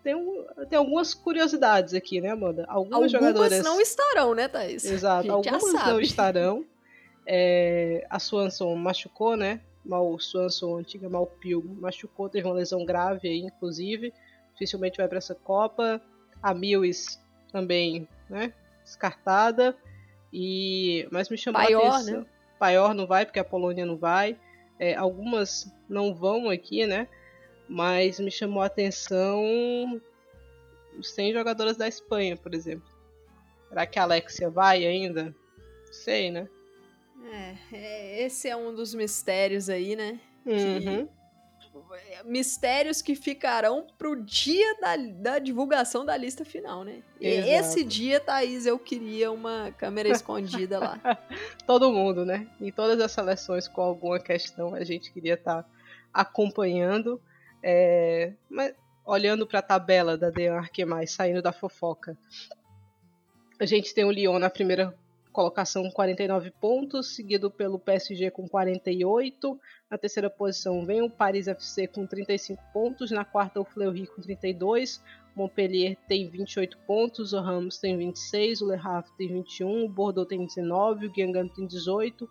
[0.02, 2.64] tem, um, tem algumas curiosidades aqui, né, Amanda?
[2.68, 3.64] Algumas, algumas jogadoras.
[3.64, 4.84] não estarão, né, Thaís?
[4.84, 6.64] Exato, algumas não estarão.
[7.26, 9.60] É, a Swanson machucou, né?
[9.84, 14.12] Mal Swanson, antiga Malpil, machucou, teve uma lesão grave aí, inclusive.
[14.52, 16.00] Dificilmente vai para essa Copa.
[16.42, 17.18] A Mills
[17.52, 18.52] também, né?
[18.82, 19.76] Descartada.
[20.32, 22.20] E mas me chamou Paior, a atenção.
[22.20, 22.26] Né?
[22.58, 24.36] Paior não vai porque a Polônia não vai.
[24.78, 27.08] É, algumas não vão aqui, né?
[27.68, 30.00] Mas me chamou a atenção
[31.02, 32.88] 100 jogadoras da Espanha, por exemplo.
[33.68, 35.34] Será que a Alexia vai ainda?
[35.90, 36.48] Sei, né?
[37.30, 40.20] É, é esse é um dos mistérios aí, né?
[40.46, 41.06] Uhum.
[41.06, 41.18] Que...
[42.24, 47.02] Mistérios que ficarão pro dia da, da divulgação da lista final, né?
[47.20, 51.00] E esse dia, Thaís, eu queria uma câmera escondida lá.
[51.66, 52.48] Todo mundo, né?
[52.60, 55.68] Em todas as seleções com alguma questão a gente queria estar tá
[56.12, 57.20] acompanhando.
[57.62, 58.74] É, mas
[59.04, 62.16] olhando para a tabela da The Mais saindo da fofoca,
[63.58, 64.94] a gente tem o Lyon na primeira
[65.32, 69.60] colocação com 49 pontos, seguido pelo PSG com 48.
[69.90, 74.20] Na terceira posição vem o Paris FC com 35 pontos, na quarta o Fleury com
[74.20, 75.02] 32,
[75.36, 80.28] Montpellier tem 28 pontos, o Ramos tem 26, o Le Havre tem 21, o Bordeaux
[80.28, 82.28] tem 19, o Guingamp tem 18,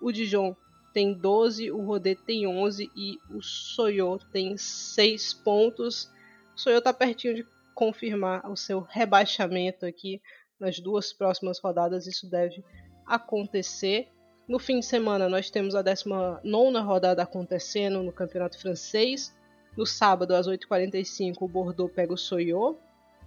[0.00, 0.54] o Dijon
[0.92, 6.10] tem 12, o Rodé tem 11 e o Soyo tem 6 pontos.
[6.54, 10.20] O Soyo está pertinho de confirmar o seu rebaixamento aqui
[10.58, 12.62] nas duas próximas rodadas, isso deve
[13.06, 14.08] acontecer.
[14.46, 16.42] No fim de semana, nós temos a 19
[16.80, 19.34] rodada acontecendo no Campeonato Francês.
[19.76, 22.76] No sábado, às 8h45, o Bordeaux pega o Soyo.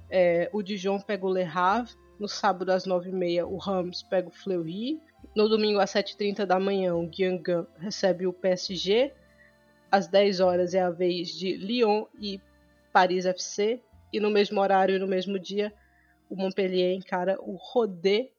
[0.09, 1.93] É, o Dijon pega o Le Havre.
[2.19, 5.01] No sábado, às 9h30, o Rams pega o Fleury.
[5.35, 9.11] No domingo, às 7h30 da manhã, o Guingamp recebe o PSG.
[9.91, 12.39] Às 10 horas é a vez de Lyon e
[12.91, 13.79] Paris FC.
[14.11, 15.73] E no mesmo horário e no mesmo dia,
[16.29, 18.29] o Montpellier encara o Rodé.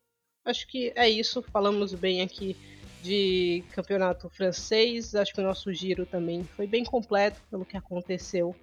[0.45, 1.43] Acho que é isso.
[1.43, 2.57] Falamos bem aqui
[3.03, 5.17] de campeonato francês.
[5.17, 8.55] Acho que o nosso giro também foi bem completo pelo que aconteceu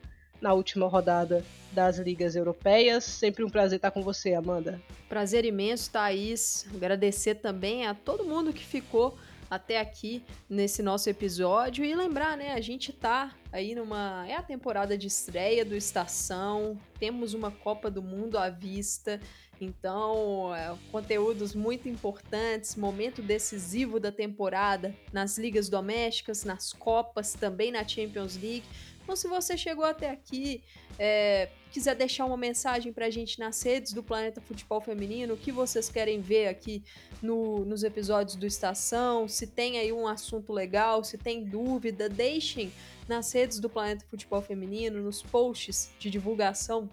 [0.41, 3.03] na última rodada das ligas europeias.
[3.03, 4.81] Sempre um prazer estar com você, Amanda.
[5.07, 6.65] Prazer imenso, Thaís.
[6.73, 9.18] Agradecer também a todo mundo que ficou
[9.51, 14.41] até aqui nesse nosso episódio e lembrar, né, a gente tá aí numa é a
[14.41, 19.19] temporada de estreia do Estação, temos uma Copa do Mundo à vista.
[19.59, 27.72] Então, é, conteúdos muito importantes, momento decisivo da temporada nas ligas domésticas, nas Copas, também
[27.72, 28.63] na Champions League.
[29.03, 30.64] Então, se você chegou até aqui,
[30.98, 35.38] é, quiser deixar uma mensagem para a gente nas redes do Planeta Futebol Feminino, o
[35.38, 36.84] que vocês querem ver aqui
[37.22, 42.72] no, nos episódios do Estação, se tem aí um assunto legal, se tem dúvida, deixem
[43.07, 46.90] nas redes do Planeta Futebol Feminino, nos posts de divulgação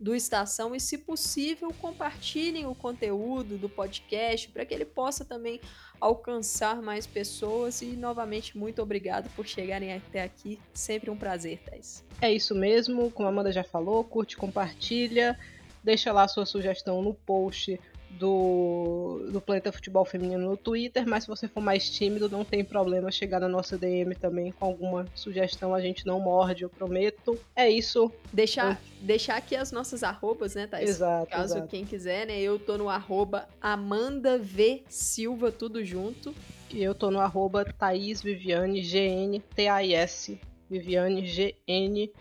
[0.00, 5.60] do Estação e, se possível, compartilhem o conteúdo do podcast para que ele possa também
[6.00, 7.82] alcançar mais pessoas.
[7.82, 10.58] E, novamente, muito obrigado por chegarem até aqui.
[10.72, 12.04] Sempre um prazer, Thais.
[12.20, 15.38] É isso mesmo, como a Amanda já falou, curte, compartilha,
[15.82, 17.80] deixa lá sua sugestão no post
[18.10, 22.64] do, do Planeta Futebol Feminino no Twitter, mas se você for mais tímido, não tem
[22.64, 27.38] problema chegar na nossa DM também com alguma sugestão, a gente não morde, eu prometo.
[27.54, 28.10] É isso.
[28.32, 29.06] Deixar, eu...
[29.06, 30.88] deixar aqui as nossas arrobas, né, Thais?
[30.88, 31.30] Exato.
[31.30, 31.68] Caso exato.
[31.68, 32.40] quem quiser, né?
[32.40, 36.34] Eu tô no arroba Amanda V Silva, tudo junto.
[36.70, 42.12] E eu tô no arroba Thaís Viviane, G-N, T-A-I-S, Viviane, G-N.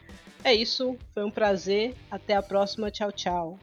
[0.43, 1.93] É isso, foi um prazer.
[2.09, 2.89] Até a próxima.
[2.89, 3.59] Tchau, tchau.